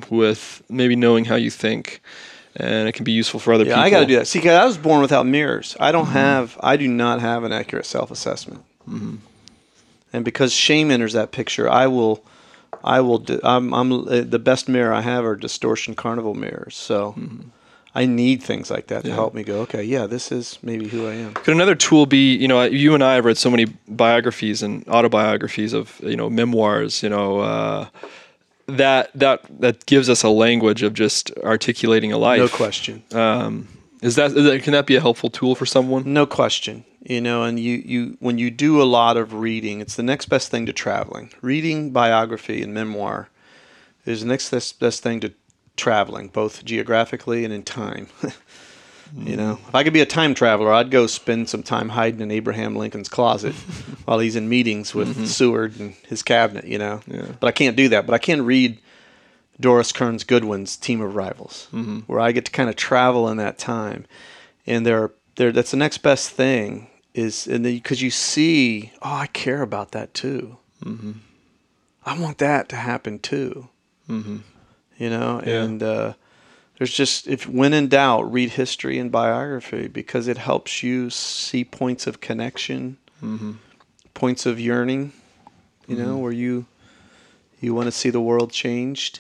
with 0.10 0.62
maybe 0.70 0.96
knowing 0.96 1.26
how 1.26 1.36
you 1.36 1.50
think, 1.50 2.02
and 2.56 2.88
it 2.88 2.94
can 2.94 3.04
be 3.04 3.12
useful 3.12 3.40
for 3.40 3.54
other 3.54 3.64
yeah, 3.66 3.76
people. 3.76 3.84
I 3.84 3.90
got 3.90 4.00
to 4.02 4.06
do 4.06 4.16
that. 4.16 4.28
See, 4.28 4.40
'cause 4.40 4.50
I 4.52 4.66
was 4.66 4.78
born 4.78 5.02
without 5.02 5.26
mirrors. 5.26 5.76
I 5.80 5.92
don't 5.92 6.08
have. 6.08 6.58
I 6.62 6.78
do 6.78 6.88
not 6.88 7.20
have 7.20 7.44
an 7.44 7.52
accurate 7.52 7.86
self 7.86 8.12
assessment. 8.12 8.64
And 10.16 10.24
because 10.24 10.54
shame 10.54 10.92
enters 10.92 11.14
that 11.14 11.32
picture, 11.32 11.70
I 11.70 11.88
will. 11.88 12.24
I 12.84 13.02
will. 13.02 13.20
Do, 13.20 13.40
I'm. 13.44 13.74
I'm 13.74 13.92
uh, 13.92 14.22
the 14.22 14.40
best 14.40 14.68
mirror 14.70 14.94
I 14.94 15.02
have 15.02 15.26
are 15.26 15.36
distortion 15.36 15.96
carnival 15.96 16.34
mirrors. 16.34 16.76
So. 16.76 17.16
I 17.96 18.08
need 18.08 18.42
things 18.42 18.72
like 18.72 18.88
that 18.88 19.04
to 19.04 19.10
Yeah. 19.10 19.14
help 19.14 19.36
me 19.36 19.44
go. 19.44 19.60
Okay, 19.62 19.84
yeah, 19.84 20.08
this 20.08 20.32
is 20.32 20.58
maybe 20.64 20.88
who 20.88 21.06
I 21.08 21.14
am. 21.14 21.36
Could 21.36 21.54
another 21.54 21.76
tool 21.76 22.08
be, 22.08 22.36
you 22.36 22.48
know, 22.48 22.64
you 22.64 22.96
and 22.96 23.04
I 23.04 23.14
have 23.14 23.26
read 23.26 23.38
so 23.38 23.52
many 23.52 23.66
biographies 23.88 24.64
and 24.64 24.84
autobiographies 24.88 25.74
of, 25.74 26.02
you 26.02 26.16
know, 26.16 26.28
memoirs, 26.28 27.04
you 27.04 27.10
know, 27.10 27.42
uh, 27.42 27.86
that 28.68 29.12
that 29.16 29.42
that 29.60 29.86
gives 29.86 30.10
us 30.10 30.24
a 30.24 30.30
language 30.30 30.84
of 30.84 30.94
just 30.94 31.32
articulating 31.44 32.12
a 32.12 32.18
life. 32.18 32.40
No 32.40 32.48
question. 32.48 33.04
Um, 33.12 33.68
is 34.02 34.16
that, 34.16 34.32
is 34.32 34.44
that 34.44 34.64
can 34.64 34.74
that 34.74 34.86
be 34.86 34.98
a 34.98 35.02
helpful 35.02 35.30
tool 35.30 35.56
for 35.56 35.66
someone? 35.66 36.12
No 36.12 36.26
question. 36.26 36.84
You 37.02 37.22
know, 37.22 37.44
and 37.44 37.60
you, 37.60 37.82
you 37.86 38.18
when 38.20 38.38
you 38.38 38.52
do 38.52 38.82
a 38.82 38.84
lot 38.84 39.18
of 39.18 39.34
reading, 39.34 39.82
it's 39.82 39.96
the 39.96 40.04
next 40.04 40.28
best 40.28 40.52
thing 40.52 40.66
to 40.66 40.74
traveling. 40.74 41.32
Reading 41.42 41.92
biography 41.92 42.62
and 42.62 42.74
memoir 42.74 43.30
is 44.06 44.22
the 44.22 44.28
next 44.28 44.52
best, 44.52 44.80
best 44.80 45.04
thing 45.04 45.20
to 45.22 45.34
traveling, 45.76 46.28
both 46.28 46.64
geographically 46.64 47.44
and 47.44 47.54
in 47.54 47.64
time. 47.64 48.08
You 49.16 49.36
know, 49.36 49.60
if 49.68 49.76
I 49.76 49.84
could 49.84 49.94
be 49.94 50.02
a 50.02 50.08
time 50.08 50.34
traveler, 50.34 50.74
I'd 50.74 50.90
go 50.90 51.06
spend 51.06 51.48
some 51.48 51.62
time 51.62 51.90
hiding 51.90 52.22
in 52.22 52.32
Abraham 52.32 52.76
Lincoln's 52.76 53.10
closet 53.10 53.54
while 54.06 54.18
he's 54.20 54.36
in 54.36 54.50
meetings 54.50 54.96
with 54.96 55.10
mm-hmm. 55.10 55.26
Seward 55.26 55.80
and 55.80 55.94
his 56.08 56.24
cabinet. 56.24 56.66
You 56.66 56.80
know, 56.80 57.02
Yeah. 57.06 57.28
but 57.40 57.48
I 57.48 57.52
can't 57.52 57.76
do 57.78 57.90
that. 57.90 58.08
But 58.08 58.16
I 58.16 58.18
can 58.18 58.44
read 58.44 58.80
Doris 59.60 59.92
Kearns 59.92 60.24
Goodwin's 60.24 60.76
Team 60.76 61.00
of 61.00 61.16
Rivals, 61.16 61.68
mm-hmm. 61.72 62.00
where 62.08 62.20
I 62.20 62.32
get 62.32 62.46
to 62.46 62.52
kind 62.52 62.70
of 62.70 62.76
travel 62.76 63.30
in 63.30 63.38
that 63.38 63.60
time, 63.60 64.06
and 64.66 64.84
there, 64.86 65.12
there. 65.36 65.52
That's 65.52 65.72
the 65.72 65.78
next 65.78 66.00
best 66.00 66.32
thing 66.32 66.88
is, 67.14 67.46
and 67.46 67.64
because 67.64 68.02
you 68.02 68.10
see, 68.10 68.94
oh, 69.04 69.14
I 69.14 69.28
care 69.28 69.62
about 69.62 69.92
that 69.92 70.16
too. 70.16 70.58
Mm-hmm. 70.84 71.12
I 72.04 72.20
want 72.20 72.40
that 72.40 72.68
to 72.70 72.76
happen 72.76 73.20
too. 73.20 73.70
You 74.10 75.10
know, 75.10 75.42
Yeah. 75.46 75.64
and 75.64 75.82
uh, 75.84 76.14
there's 76.78 76.94
just 76.94 77.28
if 77.28 77.48
when 77.48 77.74
in 77.74 77.88
doubt, 77.88 78.32
read 78.32 78.52
history 78.52 78.98
and 79.00 79.12
biography 79.12 79.88
because 79.88 80.28
it 80.28 80.38
helps 80.38 80.84
you 80.84 81.10
see 81.10 81.64
points 81.64 82.08
of 82.08 82.20
connection, 82.22 82.98
points 84.14 84.46
of 84.46 84.60
yearning. 84.60 85.14
You 85.88 85.98
know, 85.98 86.18
where 86.18 86.32
you 86.32 86.66
you 87.60 87.74
want 87.74 87.88
to 87.88 87.92
see 87.92 88.10
the 88.10 88.22
world 88.22 88.52
changed. 88.52 89.20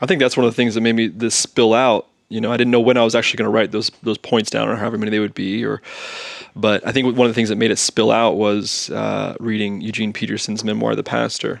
I 0.00 0.06
think 0.06 0.20
that's 0.20 0.36
one 0.36 0.46
of 0.46 0.52
the 0.52 0.56
things 0.56 0.74
that 0.74 0.80
made 0.80 0.94
me 0.94 1.08
this 1.08 1.34
spill 1.34 1.74
out. 1.74 2.06
You 2.28 2.40
know, 2.40 2.50
I 2.52 2.56
didn't 2.56 2.70
know 2.70 2.80
when 2.80 2.96
I 2.96 3.04
was 3.04 3.14
actually 3.14 3.38
going 3.38 3.50
to 3.50 3.56
write 3.56 3.70
those 3.72 3.90
those 4.02 4.18
points 4.18 4.50
down 4.50 4.68
or 4.68 4.76
however 4.76 4.98
many 4.98 5.10
they 5.10 5.20
would 5.20 5.34
be, 5.34 5.64
or. 5.64 5.82
But 6.56 6.84
I 6.84 6.90
think 6.90 7.16
one 7.16 7.26
of 7.26 7.30
the 7.30 7.34
things 7.34 7.48
that 7.50 7.56
made 7.56 7.70
it 7.70 7.78
spill 7.78 8.10
out 8.10 8.36
was 8.36 8.90
uh, 8.90 9.36
reading 9.38 9.80
Eugene 9.80 10.12
Peterson's 10.12 10.64
memoir, 10.64 10.96
The 10.96 11.04
Pastor, 11.04 11.60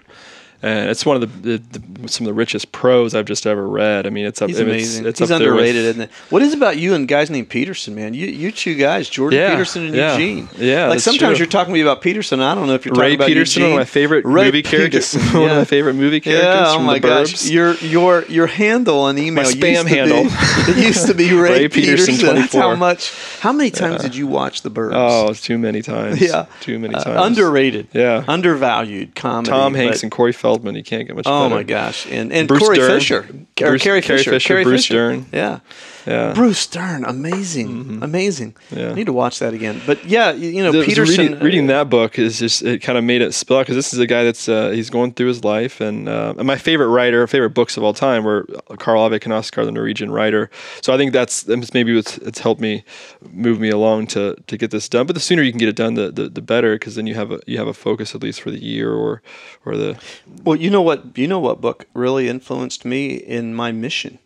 and 0.62 0.90
it's 0.90 1.06
one 1.06 1.22
of 1.22 1.42
the, 1.42 1.58
the, 1.58 1.78
the 1.78 2.08
some 2.08 2.26
of 2.26 2.30
the 2.30 2.34
richest 2.34 2.72
prose 2.72 3.14
I've 3.14 3.24
just 3.26 3.46
ever 3.46 3.66
read. 3.66 4.06
I 4.06 4.10
mean, 4.10 4.26
it's 4.26 4.40
up. 4.42 4.48
He's 4.48 4.58
amazing. 4.60 5.06
It's 5.06 5.18
He's 5.18 5.30
up 5.30 5.38
there 5.38 5.52
with- 5.54 5.60
underrated, 5.60 5.84
isn't 5.86 6.02
it? 6.02 6.10
What 6.30 6.42
is 6.42 6.52
it 6.52 6.56
about 6.56 6.76
you 6.78 6.94
and 6.94 7.06
guys 7.08 7.30
named 7.30 7.48
Peterson, 7.48 7.94
man? 7.94 8.14
You 8.14 8.26
you 8.26 8.52
two 8.52 8.74
guys, 8.74 9.08
Jordan 9.08 9.38
Yeah, 9.38 9.50
Peterson 9.50 9.86
and 9.86 9.94
yeah, 9.94 10.16
Eugene. 10.16 10.48
yeah, 10.56 10.86
Like 10.88 11.00
sometimes 11.00 11.36
true. 11.36 11.44
you're 11.44 11.50
talking 11.50 11.72
to 11.72 11.78
me 11.78 11.82
about 11.82 12.02
Peterson. 12.02 12.40
I 12.40 12.54
don't 12.54 12.66
know 12.66 12.74
if 12.74 12.84
you're 12.84 12.94
Ray 12.94 13.10
talking 13.10 13.14
about 13.16 13.24
Ray 13.26 13.34
Peterson, 13.34 13.62
Eugene. 13.62 13.72
one 13.74 13.80
of 13.80 13.86
my 13.88 13.90
favorite 13.90 14.24
Ray 14.24 14.44
movie 14.44 14.62
characters. 14.62 15.12
Peterson, 15.14 15.40
one 15.40 15.50
of 15.50 15.56
my 15.56 15.64
favorite 15.64 15.94
movie 15.94 16.20
characters. 16.20 16.44
Yeah, 16.48 16.64
oh 16.68 16.76
from 16.76 16.84
my 16.86 16.94
the 16.94 17.00
gosh, 17.00 17.32
Burbs. 17.34 17.50
your 17.50 17.74
your 17.76 18.24
your 18.26 18.46
handle 18.46 19.00
on 19.00 19.16
email, 19.18 19.44
My 19.44 19.50
spam 19.50 19.86
handle. 19.86 20.24
Be, 20.24 20.28
it 20.72 20.76
used 20.86 21.06
to 21.06 21.14
be 21.14 21.32
Ray, 21.34 21.52
Ray 21.60 21.68
Peterson 21.68 22.14
Peterson. 22.16 22.34
That's 22.36 22.54
how 22.54 22.74
much? 22.74 23.12
How 23.40 23.52
many 23.52 23.70
times 23.70 24.02
did 24.02 24.14
you 24.14 24.26
watch 24.26 24.62
The 24.62 24.70
Burbs? 24.70 24.92
Oh, 24.94 25.32
too 25.32 25.56
many 25.58 25.80
times. 25.82 26.20
yeah, 26.20 26.46
too 26.60 26.78
many 26.78 26.94
Uh, 26.94 27.02
times. 27.04 27.26
underrated. 27.38 27.88
Yeah. 27.92 28.24
undervalued 28.28 29.14
comedy. 29.14 29.50
Tom 29.50 29.74
Hanks 29.74 30.02
and 30.02 30.12
Corey 30.12 30.32
Feldman. 30.32 30.49
You 30.58 30.82
can't 30.82 31.06
get 31.06 31.16
much. 31.16 31.26
Oh 31.26 31.44
better. 31.44 31.54
my 31.54 31.62
gosh, 31.62 32.06
and 32.10 32.32
and 32.32 32.48
Bruce 32.48 32.62
Corey 32.62 32.76
Dern. 32.78 32.90
Fisher, 32.90 33.22
Bruce- 33.22 33.82
Carrie 33.82 34.00
Fisher, 34.02 34.30
Fisher, 34.32 34.48
Carrie 34.48 34.64
Bruce 34.64 34.86
Fisher. 34.86 34.94
Dern. 34.94 35.26
Yeah. 35.32 35.60
Yeah. 36.06 36.32
Bruce 36.32 36.66
Dern, 36.66 37.04
amazing, 37.04 38.02
amazing. 38.02 38.56
Yeah. 38.70 38.88
I 38.90 38.94
need 38.94 39.04
to 39.04 39.12
watch 39.12 39.38
that 39.40 39.52
again. 39.52 39.82
But 39.86 40.02
yeah, 40.06 40.32
you, 40.32 40.62
know, 40.62 40.72
The- 40.72 40.82
Peterson. 40.84 41.24
reading, 41.26 41.38
reading 41.40 41.66
that 41.66 41.90
book 41.90 42.18
is 42.18 42.38
just 42.38 42.62
it 42.62 42.78
kind 42.80 42.96
of 42.96 43.04
made 43.04 43.20
it 43.20 43.34
spill 43.34 43.58
out 43.58 43.66
because 43.66 43.76
this 43.76 43.92
is 43.92 43.98
a 43.98 44.06
guy 44.06 44.24
that's 44.24 44.48
uh, 44.48 44.70
he's 44.70 44.88
going 44.88 45.12
through 45.12 45.26
his 45.28 45.44
life 45.44 45.78
and, 45.78 46.08
uh, 46.08 46.32
and 46.38 46.46
my 46.46 46.56
favorite 46.56 46.88
writer, 46.88 47.26
favorite 47.26 47.50
books 47.50 47.76
of 47.76 47.84
all 47.84 47.92
time 47.92 48.24
were 48.24 48.46
Karl 48.78 49.02
Ove 49.02 49.12
Knausgaard, 49.20 49.66
the 49.66 49.72
Norwegian 49.72 50.10
writer. 50.10 50.48
So 50.80 50.94
I 50.94 50.96
think 50.96 51.12
that's 51.12 51.42
that's 51.42 51.74
maybe 51.74 51.96
it's, 51.96 52.16
it's 52.18 52.38
helped 52.38 52.62
me 52.62 52.82
move 53.30 53.60
me 53.60 53.68
along 53.68 54.06
to 54.08 54.36
to 54.46 54.56
get 54.56 54.70
this 54.70 54.88
done. 54.88 55.06
But 55.06 55.12
the 55.12 55.20
sooner 55.20 55.42
you 55.42 55.52
can 55.52 55.58
get 55.58 55.68
it 55.68 55.76
done, 55.76 55.94
the 55.94 56.10
the, 56.10 56.30
the 56.30 56.42
better 56.42 56.76
because 56.76 56.94
then 56.94 57.06
you 57.06 57.14
have 57.14 57.30
a 57.30 57.40
you 57.46 57.58
have 57.58 57.68
a 57.68 57.74
focus 57.74 58.14
at 58.14 58.22
least 58.22 58.40
for 58.40 58.50
the 58.50 58.58
year 58.64 58.90
or 58.90 59.20
or 59.66 59.76
the 59.76 59.98
Well, 60.42 60.56
you 60.56 60.70
know 60.70 60.82
what? 60.82 61.16
You 61.16 61.28
know 61.28 61.38
what 61.38 61.60
book 61.60 61.86
really 61.94 62.28
influenced 62.28 62.84
me 62.84 63.14
in 63.14 63.54
my 63.54 63.72
mission 63.72 64.18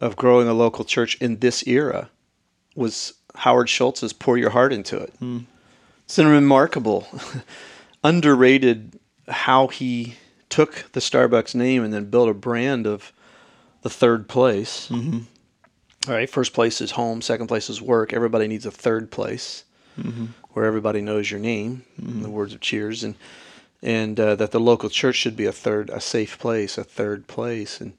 of 0.00 0.16
growing 0.16 0.48
a 0.48 0.54
local 0.54 0.84
church 0.84 1.16
in 1.16 1.38
this 1.38 1.66
era 1.66 2.10
was 2.74 3.14
Howard 3.34 3.68
Schultz's 3.68 4.12
"Pour 4.12 4.38
Your 4.38 4.50
Heart 4.50 4.72
Into 4.72 4.98
It." 4.98 5.12
Hmm. 5.18 5.38
It's 6.04 6.18
a 6.18 6.26
remarkable, 6.26 7.08
underrated 8.04 8.98
how 9.28 9.66
he 9.66 10.14
took 10.48 10.92
the 10.92 11.00
Starbucks 11.00 11.54
name 11.54 11.82
and 11.82 11.92
then 11.92 12.04
built 12.10 12.28
a 12.28 12.34
brand 12.34 12.86
of 12.86 13.12
the 13.82 13.90
third 13.90 14.28
place. 14.28 14.88
Mm-hmm. 14.88 16.12
right, 16.12 16.30
first 16.30 16.52
place 16.52 16.80
is 16.80 16.92
home, 16.92 17.20
second 17.22 17.48
place 17.48 17.68
is 17.68 17.82
work. 17.82 18.12
Everybody 18.12 18.46
needs 18.46 18.66
a 18.66 18.70
third 18.70 19.10
place 19.10 19.64
mm-hmm. 19.98 20.26
where 20.50 20.64
everybody 20.64 21.00
knows 21.00 21.30
your 21.30 21.40
name. 21.40 21.84
In 21.98 22.22
the 22.22 22.30
words 22.30 22.54
of 22.54 22.60
Cheers, 22.60 23.02
and 23.02 23.16
and 23.82 24.18
uh, 24.18 24.34
that 24.36 24.50
the 24.50 24.60
local 24.60 24.88
church 24.88 25.16
should 25.16 25.36
be 25.36 25.44
a 25.46 25.52
third, 25.52 25.90
a 25.90 26.00
safe 26.00 26.38
place, 26.38 26.78
a 26.78 26.84
third 26.84 27.26
place. 27.26 27.80
And 27.80 27.92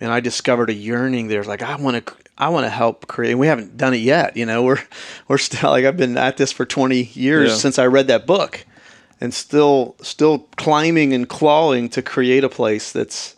and 0.00 0.12
I 0.12 0.20
discovered 0.20 0.70
a 0.70 0.74
yearning 0.74 1.28
there. 1.28 1.44
Like 1.44 1.62
I 1.62 1.76
want 1.76 2.04
to, 2.06 2.14
I 2.36 2.48
want 2.48 2.66
to 2.66 2.70
help 2.70 3.06
create. 3.06 3.30
And 3.30 3.40
we 3.40 3.46
haven't 3.46 3.76
done 3.76 3.94
it 3.94 3.98
yet. 3.98 4.36
You 4.36 4.44
know, 4.46 4.62
we're 4.68 4.82
we're 5.28 5.38
still 5.38 5.70
like 5.70 5.84
I've 5.84 5.96
been 5.96 6.16
at 6.16 6.36
this 6.36 6.52
for 6.52 6.64
20 6.66 7.02
years 7.14 7.50
Yeah. 7.50 7.56
since 7.56 7.78
I 7.78 7.86
read 7.86 8.08
that 8.08 8.26
book, 8.26 8.64
and 9.20 9.32
still 9.32 9.94
still 10.02 10.40
climbing 10.56 11.12
and 11.14 11.28
clawing 11.28 11.88
to 11.90 12.02
create 12.02 12.44
a 12.44 12.48
place 12.48 12.92
that's 12.92 13.36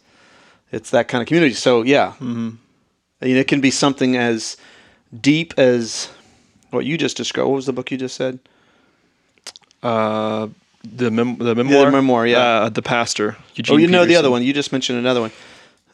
it's 0.73 0.91
that 0.91 1.09
kind 1.09 1.23
of 1.23 1.29
community. 1.29 1.55
So 1.55 1.83
yeah, 1.83 2.12
mm-hmm. 2.12 2.51
you 3.23 3.35
know, 3.35 3.41
it 3.41 3.49
can 3.49 3.61
be 3.61 3.71
something 3.71 4.17
as 4.17 4.57
deep 5.21 5.55
as 5.59 6.11
what 6.71 6.85
you 6.85 6.99
just 6.99 7.17
described. 7.17 7.49
What 7.49 7.55
was 7.57 7.67
the 7.67 7.73
book 7.73 7.91
you 7.91 7.97
just 7.99 8.17
said? 8.17 8.41
uh, 9.83 10.49
the 10.94 11.11
mem- 11.11 11.38
the 11.38 11.55
memoir 11.55 11.90
memoir, 11.90 12.27
yeah. 12.27 12.38
uh, 12.38 12.68
the 12.68 12.83
pastor 12.83 13.37
Eugene 13.55 13.75
oh, 13.75 13.79
you 13.79 13.87
know 13.88 14.05
the 14.05 14.16
other 14.16 14.31
one. 14.31 14.42
You 14.42 14.53
just 14.53 14.72
mentioned 14.72 14.99
another 14.99 15.20
one. 15.20 15.33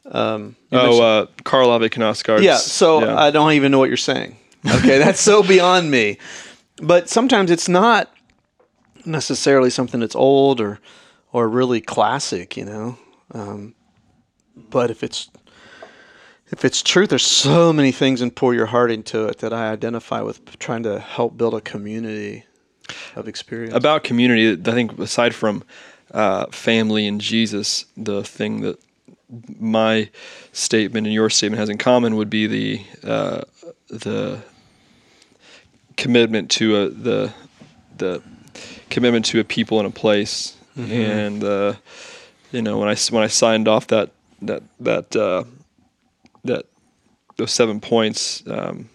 Um, 0.04 0.56
Oh, 0.72 1.02
uh, 1.02 1.26
Karl 1.44 1.70
Ove 1.70 1.82
Knausgaard. 1.82 2.42
yeah. 2.42 2.56
So 2.56 3.16
I 3.16 3.30
don't 3.30 3.52
even 3.52 3.70
know 3.72 3.78
what 3.78 3.88
you're 3.88 3.96
saying. 3.96 4.36
Okay, 4.66 4.98
that's 4.98 5.20
so 5.20 5.42
beyond 5.56 5.90
me. 5.90 6.18
But 6.76 7.08
sometimes 7.08 7.50
it's 7.50 7.68
not 7.68 8.10
necessarily 9.04 9.70
something 9.70 10.00
that's 10.00 10.14
old 10.16 10.60
or 10.60 10.80
or 11.32 11.48
really 11.48 11.80
classic, 11.80 12.56
you 12.56 12.64
know. 12.64 12.98
Um, 13.32 13.74
but 14.56 14.90
if 14.90 15.02
it's 15.02 15.30
if 16.50 16.64
it's 16.64 16.82
truth, 16.82 17.10
there's 17.10 17.24
so 17.24 17.72
many 17.72 17.92
things 17.92 18.20
and 18.20 18.34
pour 18.34 18.54
your 18.54 18.66
heart 18.66 18.90
into 18.90 19.26
it 19.26 19.38
that 19.38 19.52
I 19.52 19.70
identify 19.70 20.20
with 20.20 20.58
trying 20.58 20.82
to 20.82 21.00
help 21.00 21.36
build 21.36 21.54
a 21.54 21.60
community 21.60 22.44
of 23.16 23.28
experience. 23.28 23.74
About 23.74 24.04
community, 24.04 24.52
I 24.52 24.74
think 24.74 24.98
aside 24.98 25.34
from 25.34 25.62
uh, 26.12 26.46
family 26.46 27.06
and 27.06 27.20
Jesus, 27.20 27.86
the 27.96 28.22
thing 28.22 28.60
that 28.62 28.78
my 29.58 30.10
statement 30.52 31.06
and 31.06 31.14
your 31.14 31.30
statement 31.30 31.58
has 31.58 31.68
in 31.68 31.78
common 31.78 32.16
would 32.16 32.28
be 32.30 32.46
the 32.46 32.84
uh, 33.02 33.42
the 33.88 34.42
commitment 35.96 36.50
to 36.52 36.76
a 36.76 36.88
the 36.88 37.32
the 37.96 38.22
commitment 38.90 39.24
to 39.26 39.40
a 39.40 39.44
people 39.44 39.78
and 39.78 39.86
a 39.86 39.90
place, 39.90 40.56
Mm-hmm. 40.76 40.92
and 40.92 41.44
uh, 41.44 41.74
you 42.50 42.62
know 42.62 42.78
when 42.78 42.88
I 42.88 42.96
when 43.10 43.22
I 43.22 43.26
signed 43.26 43.68
off 43.68 43.88
that 43.88 44.10
that 44.40 44.62
that 44.80 45.14
uh, 45.14 45.44
that 46.44 46.66
those 47.36 47.52
seven 47.52 47.80
points. 47.80 48.42
Um, 48.46 48.88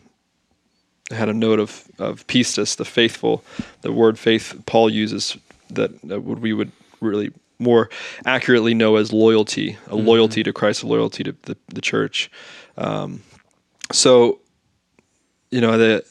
had 1.11 1.29
a 1.29 1.33
note 1.33 1.59
of 1.59 1.83
of 1.99 2.25
pistis, 2.27 2.75
the 2.75 2.85
faithful, 2.85 3.43
the 3.81 3.91
word 3.91 4.19
faith 4.19 4.61
Paul 4.65 4.89
uses 4.89 5.37
that, 5.69 6.01
that 6.03 6.21
would 6.21 6.39
we 6.39 6.53
would 6.53 6.71
really 6.99 7.31
more 7.59 7.89
accurately 8.25 8.73
know 8.73 8.97
as 8.97 9.11
loyalty, 9.11 9.77
a 9.87 9.95
loyalty 9.95 10.43
to 10.43 10.53
Christ, 10.53 10.83
a 10.83 10.87
loyalty 10.87 11.23
to 11.23 11.35
the, 11.43 11.57
the 11.69 11.81
church. 11.81 12.29
Um, 12.77 13.23
so, 13.91 14.39
you 15.49 15.61
know, 15.61 15.77
the 15.77 16.05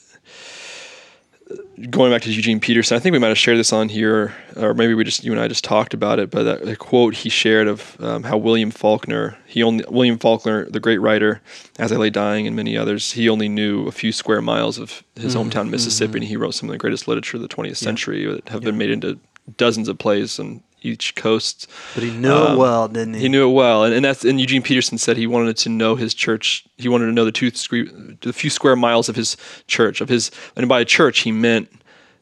going 1.90 2.10
back 2.10 2.22
to 2.22 2.32
Eugene 2.32 2.60
Peterson, 2.60 2.96
I 2.96 3.00
think 3.00 3.12
we 3.12 3.18
might 3.18 3.28
have 3.28 3.38
shared 3.38 3.58
this 3.58 3.72
on 3.72 3.88
here, 3.88 4.34
or 4.56 4.74
maybe 4.74 4.94
we 4.94 5.04
just 5.04 5.24
you 5.24 5.32
and 5.32 5.40
I 5.40 5.48
just 5.48 5.64
talked 5.64 5.94
about 5.94 6.18
it. 6.18 6.30
But 6.30 6.42
that, 6.44 6.64
the 6.64 6.76
quote 6.76 7.14
he 7.14 7.28
shared 7.28 7.68
of 7.68 7.96
um, 8.00 8.22
how 8.22 8.38
William 8.38 8.70
Faulkner, 8.70 9.36
he 9.46 9.62
only 9.62 9.84
William 9.88 10.18
Faulkner, 10.18 10.66
the 10.66 10.80
great 10.80 10.98
writer, 10.98 11.42
as 11.78 11.92
I 11.92 11.96
lay 11.96 12.10
dying, 12.10 12.46
and 12.46 12.56
many 12.56 12.76
others, 12.76 13.12
he 13.12 13.28
only 13.28 13.48
knew 13.48 13.86
a 13.86 13.92
few 13.92 14.12
square 14.12 14.40
miles 14.40 14.78
of 14.78 15.02
his 15.16 15.34
mm-hmm. 15.34 15.48
hometown, 15.48 15.70
Mississippi, 15.70 16.14
and 16.14 16.24
he 16.24 16.34
mm-hmm. 16.34 16.42
wrote 16.42 16.54
some 16.54 16.68
of 16.68 16.72
the 16.72 16.78
greatest 16.78 17.08
literature 17.08 17.36
of 17.36 17.42
the 17.42 17.48
20th 17.48 17.76
century 17.76 18.24
that 18.26 18.48
have 18.48 18.62
been 18.62 18.78
made 18.78 18.90
into 18.90 19.18
dozens 19.56 19.88
of 19.88 19.98
plays 19.98 20.38
on 20.38 20.62
each 20.82 21.14
coast. 21.14 21.68
but 21.94 22.02
he 22.02 22.10
knew 22.10 22.28
it 22.28 22.50
Um, 22.50 22.56
well, 22.58 22.88
didn't 22.88 23.14
he? 23.14 23.20
He 23.22 23.28
knew 23.28 23.48
it 23.48 23.52
well, 23.52 23.84
and, 23.84 23.94
and 23.94 24.04
that's 24.04 24.24
and 24.24 24.40
Eugene 24.40 24.62
Peterson 24.62 24.98
said 24.98 25.16
he 25.16 25.26
wanted 25.26 25.56
to 25.58 25.68
know 25.68 25.96
his 25.96 26.14
church. 26.14 26.64
He 26.76 26.88
wanted 26.88 27.06
to 27.06 27.12
know 27.12 27.24
the 27.24 27.32
two 27.32 27.50
the 27.50 28.32
few 28.32 28.50
square 28.50 28.76
miles 28.76 29.08
of 29.08 29.16
his 29.16 29.36
church 29.66 30.00
of 30.00 30.08
his, 30.08 30.30
and 30.54 30.68
by 30.68 30.84
church 30.84 31.20
he 31.20 31.32
meant 31.32 31.70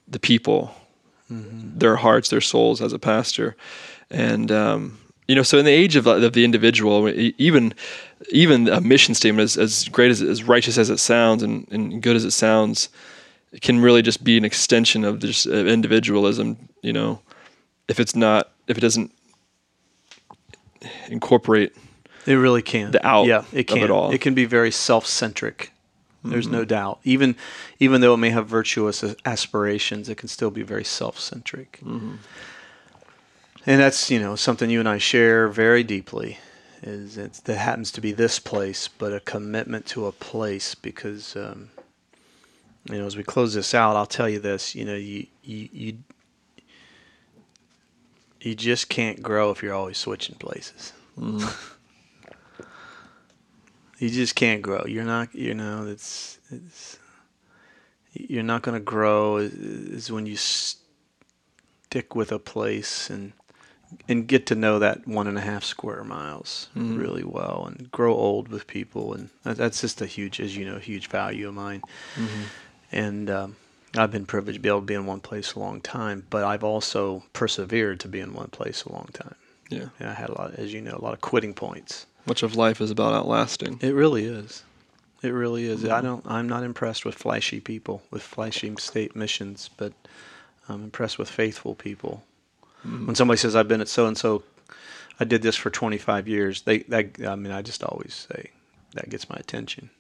the 0.09 0.19
people, 0.19 0.75
their 1.29 1.97
hearts, 1.97 2.29
their 2.29 2.41
souls 2.41 2.81
as 2.81 2.93
a 2.93 2.99
pastor, 2.99 3.57
and 4.11 4.51
um, 4.53 4.99
you 5.29 5.35
know, 5.35 5.43
so 5.43 5.59
in 5.59 5.65
the 5.65 5.71
age 5.71 5.97
of, 5.97 6.07
of 6.07 6.33
the 6.35 6.45
individual, 6.45 7.09
even 7.09 7.75
even 8.31 8.69
a 8.69 8.81
mission 8.81 9.15
statement, 9.15 9.45
as, 9.45 9.57
as 9.57 9.89
great 9.89 10.11
as 10.11 10.21
as 10.21 10.45
righteous 10.45 10.77
as 10.79 10.91
it 10.91 10.99
sounds 10.99 11.43
and, 11.43 11.67
and 11.71 12.03
good 12.03 12.17
as 12.17 12.25
it 12.25 12.33
sounds, 12.33 12.91
it 13.53 13.63
can 13.63 13.81
really 13.81 14.03
just 14.03 14.23
be 14.23 14.37
an 14.37 14.45
extension 14.45 15.05
of 15.05 15.25
of 15.25 15.67
individualism. 15.67 16.69
You 16.83 16.93
know, 16.93 17.21
if 17.89 18.01
it's 18.01 18.15
not, 18.15 18.51
if 18.67 18.79
it 18.79 18.81
doesn't 18.81 19.13
incorporate 21.09 21.75
It 22.27 22.35
really 22.35 22.63
can. 22.63 22.91
the 22.91 23.07
out 23.07 23.27
yeah, 23.27 23.45
it 23.53 23.65
can. 23.65 23.79
it 23.79 23.91
all. 23.91 24.07
Mm-hmm. 24.07 24.15
It 24.15 24.21
can 24.21 24.35
be 24.35 24.45
very 24.45 24.71
self-centric. 24.71 25.73
There's 26.27 26.49
no 26.49 26.65
doubt. 26.65 27.01
Even 27.05 27.37
even 27.79 28.01
though 28.01 28.15
it 28.15 28.17
may 28.17 28.31
have 28.31 28.47
virtuous 28.47 29.05
aspirations, 29.27 30.09
it 30.09 30.17
can 30.17 30.29
still 30.29 30.51
be 30.51 30.63
very 30.63 30.85
self-centric. 30.85 31.81
Mm-hmm. 31.85 32.15
And 33.67 33.81
that's 33.81 34.11
you 34.11 34.19
know 34.19 34.35
something 34.35 34.71
you 34.71 34.81
and 34.81 34.89
I 34.89 34.99
share 34.99 35.49
very 35.49 35.83
deeply. 35.83 36.39
Is 36.83 37.17
it's, 37.19 37.41
that 37.41 37.57
happens 37.57 37.91
to 37.93 38.01
be 38.01 38.13
this 38.13 38.39
place, 38.39 38.89
but 38.89 39.13
a 39.13 39.21
commitment 39.21 39.87
to 39.87 40.07
a 40.07 40.13
place 40.13 40.75
because 40.75 41.37
um, 41.37 41.71
you 42.91 42.99
know 42.99 43.07
as 43.07 43.17
we 43.17 43.23
close 43.23 43.53
this 43.55 43.75
out, 43.75 43.97
I'll 43.97 44.07
tell 44.07 44.29
you 44.29 44.39
this. 44.39 44.75
You 44.75 44.87
know 44.87 44.95
you 44.95 45.27
you 45.43 45.69
you, 45.73 45.99
you 48.45 48.55
just 48.55 48.89
can't 48.91 49.23
grow 49.23 49.51
if 49.51 49.63
you're 49.63 49.75
always 49.75 49.97
switching 49.97 50.37
places. 50.37 50.93
Mm-hmm. 51.19 52.63
you 53.99 54.11
just 54.11 54.35
can't 54.35 54.61
grow. 54.61 54.85
You're 54.87 55.05
not, 55.05 55.35
you 55.35 55.55
know, 55.55 55.87
it's, 55.87 56.39
it's 56.51 56.99
you're 58.13 58.43
not 58.43 58.63
going 58.63 58.79
to 58.79 58.85
grow 58.85 59.39
is, 59.39 60.13
when 60.13 60.27
you 60.27 60.37
stick 60.37 62.15
with 62.15 62.31
a 62.31 62.39
place 62.39 63.11
and 63.11 63.33
and 64.09 64.27
get 64.27 64.47
to 64.47 64.57
know 64.57 64.81
that 64.81 65.07
one 65.07 65.29
and 65.29 65.39
a 65.39 65.41
half 65.41 65.63
square 65.63 66.03
miles 66.03 66.69
mm-hmm. 66.77 66.99
really 66.99 67.23
well 67.23 67.67
and 67.67 67.91
grow 67.93 68.13
old 68.13 68.49
with 68.49 68.67
people 68.67 69.15
and 69.15 69.31
that's 69.45 69.81
just 69.81 70.03
a 70.03 70.07
huge, 70.07 70.41
as 70.41 70.57
you 70.57 70.65
know, 70.65 70.79
huge 70.79 71.07
value 71.07 71.47
of 71.47 71.55
mine. 71.55 71.81
Mm-hmm. 72.17 72.43
And 72.91 73.31
um, 73.31 73.57
I've 73.97 74.11
been 74.11 74.27
privileged 74.27 74.57
to 74.57 74.61
be 74.61 74.69
able 74.69 74.81
to 74.81 74.87
be 74.87 74.95
in 74.95 75.07
one 75.07 75.21
place 75.21 75.55
a 75.55 75.59
long 75.59 75.81
time, 75.81 76.27
but 76.31 76.45
I've 76.45 76.65
also 76.65 77.23
persevered 77.33 78.01
to 78.01 78.09
be 78.09 78.21
in 78.21 78.33
one 78.33 78.49
place 78.49 78.85
a 78.85 78.93
long 78.93 79.09
time. 79.13 79.37
Yeah. 79.71 79.89
And 79.99 80.09
I 80.09 80.15
had 80.15 80.31
a 80.31 80.35
lot, 80.35 80.55
as 80.55 80.73
you 80.73 80.81
know, 80.81 80.97
a 80.97 81.03
lot 81.03 81.15
of 81.15 81.21
quitting 81.21 81.55
points. 81.55 82.07
Much 82.27 82.43
of 82.43 82.57
life 82.57 82.81
is 82.81 82.91
about 82.91 83.15
outlasting. 83.15 83.79
It 83.83 83.95
really 83.95 84.25
is. 84.25 84.65
It 85.23 85.31
really 85.31 85.67
is. 85.67 85.85
I 85.85 85.89
mm-hmm. 85.89 86.07
don't. 86.07 86.27
I'm 86.27 86.49
not 86.49 86.63
impressed 86.65 87.05
with 87.05 87.15
flashy 87.15 87.61
people 87.61 88.03
with 88.11 88.23
flashy 88.23 88.75
state 88.79 89.17
missions, 89.17 89.71
but 89.77 89.93
I'm 90.69 90.85
impressed 90.85 91.19
with 91.19 91.31
faithful 91.31 91.75
people. 91.75 92.25
Mm-hmm. 92.87 93.07
When 93.07 93.15
somebody 93.15 93.39
says 93.39 93.57
I've 93.57 93.69
been 93.69 93.81
at 93.81 93.89
so 93.89 94.07
and 94.07 94.19
so, 94.19 94.43
I 95.19 95.25
did 95.25 95.43
this 95.43 95.57
for 95.57 95.71
25 95.71 96.29
years. 96.29 96.63
They, 96.63 96.81
that, 96.81 97.27
I 97.27 97.37
mean, 97.37 97.53
I 97.53 97.63
just 97.63 97.83
always 97.83 98.27
say 98.31 98.51
that 98.95 99.09
gets 99.09 99.29
my 99.31 99.37
attention 99.37 99.91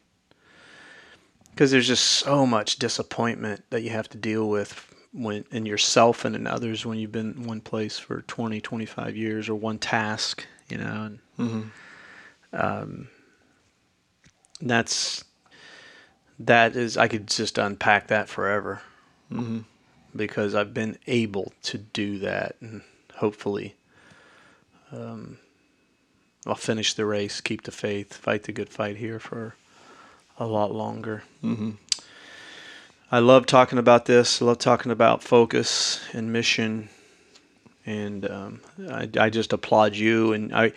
because 1.54 1.70
there's 1.70 1.86
just 1.86 2.04
so 2.04 2.44
much 2.44 2.78
disappointment 2.80 3.62
that 3.70 3.82
you 3.82 3.90
have 3.90 4.08
to 4.08 4.18
deal 4.18 4.48
with 4.48 4.92
when 5.12 5.44
in 5.52 5.64
yourself 5.64 6.24
and 6.24 6.34
in 6.34 6.46
others 6.48 6.84
when 6.84 6.98
you've 6.98 7.12
been 7.12 7.32
in 7.34 7.44
one 7.44 7.60
place 7.60 7.96
for 7.96 8.22
20, 8.22 8.60
25 8.60 9.16
years 9.16 9.48
or 9.48 9.54
one 9.54 9.78
task, 9.78 10.44
you 10.68 10.78
know. 10.78 11.04
And, 11.04 11.18
um, 12.52 13.08
that's 14.60 15.24
that 16.40 16.74
is 16.74 16.96
I 16.96 17.06
could 17.08 17.28
just 17.28 17.58
unpack 17.58 18.08
that 18.08 18.28
forever 18.28 18.82
Mm-hmm. 19.32 19.60
because 20.14 20.54
I've 20.54 20.74
been 20.74 20.98
able 21.06 21.52
to 21.64 21.78
do 21.78 22.18
that 22.18 22.56
and 22.60 22.82
hopefully 23.16 23.74
um, 24.92 25.38
I'll 26.46 26.54
finish 26.54 26.94
the 26.94 27.06
race, 27.06 27.40
keep 27.40 27.62
the 27.62 27.72
faith, 27.72 28.12
fight 28.14 28.42
the 28.44 28.52
good 28.52 28.68
fight 28.68 28.96
here 28.96 29.18
for 29.18 29.54
a 30.38 30.46
lot 30.46 30.72
longer. 30.72 31.22
Mm-hmm. 31.42 31.72
I 33.10 33.18
love 33.20 33.46
talking 33.46 33.78
about 33.78 34.06
this. 34.06 34.42
I 34.42 34.46
love 34.46 34.58
talking 34.58 34.90
about 34.90 35.22
focus 35.22 36.00
and 36.12 36.32
mission, 36.32 36.88
and 37.86 38.28
um, 38.28 38.60
I, 38.90 39.08
I 39.18 39.30
just 39.30 39.52
applaud 39.52 39.94
you. 39.94 40.32
And 40.32 40.54
I, 40.54 40.72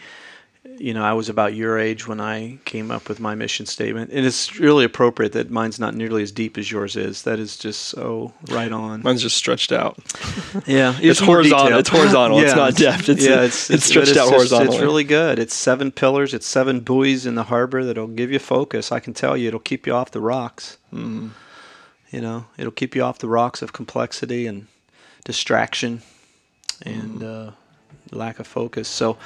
you 0.80 0.94
know, 0.94 1.04
I 1.04 1.14
was 1.14 1.28
about 1.30 1.56
your 1.56 1.80
age 1.80 2.08
when 2.08 2.22
I 2.22 2.60
came 2.66 2.92
up 2.92 3.10
with 3.10 3.20
my 3.20 3.34
mission 3.34 3.66
statement, 3.66 4.12
and 4.12 4.26
it's 4.26 4.60
really 4.60 4.86
appropriate 4.86 5.32
that 5.34 5.50
mine's 5.50 5.80
not 5.80 5.96
nearly 5.96 6.22
as 6.22 6.32
deep 6.32 6.58
as 6.58 6.70
yours 6.72 6.96
is. 6.96 7.24
That 7.24 7.40
is 7.40 7.58
just 7.58 7.84
so 7.84 8.32
right 8.50 8.72
on. 8.72 9.02
Mine's 9.02 9.22
just 9.24 9.38
stretched 9.38 9.72
out. 9.72 9.98
Yeah, 10.66 10.98
It's 11.02 11.22
more 11.22 11.36
horizontal. 11.38 11.80
It's 11.80 11.90
horizontal. 11.90 12.40
It's 12.40 12.56
not 12.64 12.76
depth. 12.76 13.10
It's- 13.10 13.26
yeah, 13.26 13.42
it's 13.44 13.86
stretched 13.86 14.14
but 14.16 14.18
out 14.18 14.30
horizontally. 14.30 14.76
It's 14.76 14.82
really 14.84 15.04
good. 15.04 15.40
It's 15.40 15.54
seven 15.54 15.92
pillars. 15.92 16.34
It's 16.34 16.48
seven 16.48 16.80
buoys 16.82 17.26
in 17.26 17.36
the 17.36 17.44
harbor 17.44 17.84
that'll 17.86 18.08
give 18.08 18.32
you 18.32 18.40
focus. 18.40 18.92
I 18.92 19.00
can 19.00 19.14
tell 19.14 19.36
you, 19.38 19.48
it'll 19.50 19.60
keep 19.60 19.86
you 19.88 19.94
off 19.94 20.12
the 20.12 20.22
rocks. 20.22 20.78
Mm-hmm. 20.94 21.30
You 22.12 22.22
know, 22.22 22.46
it'll 22.58 22.72
keep 22.72 22.96
you 22.96 23.04
off 23.04 23.20
the 23.20 23.28
rocks 23.28 23.62
of 23.62 23.74
complexity 23.74 24.46
and 24.48 24.68
distraction 25.26 26.02
and 26.84 27.20
Mm-hmm. 27.22 27.50
uh, 27.50 27.52
lack 28.18 28.40
of 28.40 28.48
focus. 28.48 28.88
So. 28.88 29.18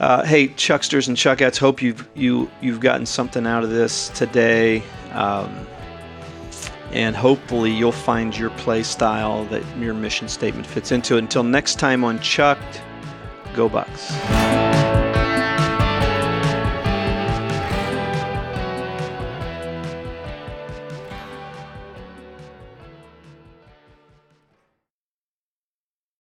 Uh, 0.00 0.24
hey, 0.24 0.48
Chucksters 0.48 1.08
and 1.08 1.16
Chuckettes, 1.16 1.58
hope 1.58 1.82
you've 1.82 2.08
you 2.14 2.48
you've 2.60 2.80
gotten 2.80 3.04
something 3.04 3.46
out 3.46 3.64
of 3.64 3.70
this 3.70 4.10
today, 4.10 4.82
um, 5.12 5.66
and 6.92 7.16
hopefully 7.16 7.72
you'll 7.72 7.90
find 7.90 8.36
your 8.36 8.50
play 8.50 8.84
style 8.84 9.44
that 9.46 9.62
your 9.76 9.94
mission 9.94 10.28
statement 10.28 10.66
fits 10.66 10.92
into. 10.92 11.16
Until 11.16 11.42
next 11.42 11.80
time 11.80 12.04
on 12.04 12.20
Chucked, 12.20 12.80
go 13.54 13.68
Bucks. 13.68 14.77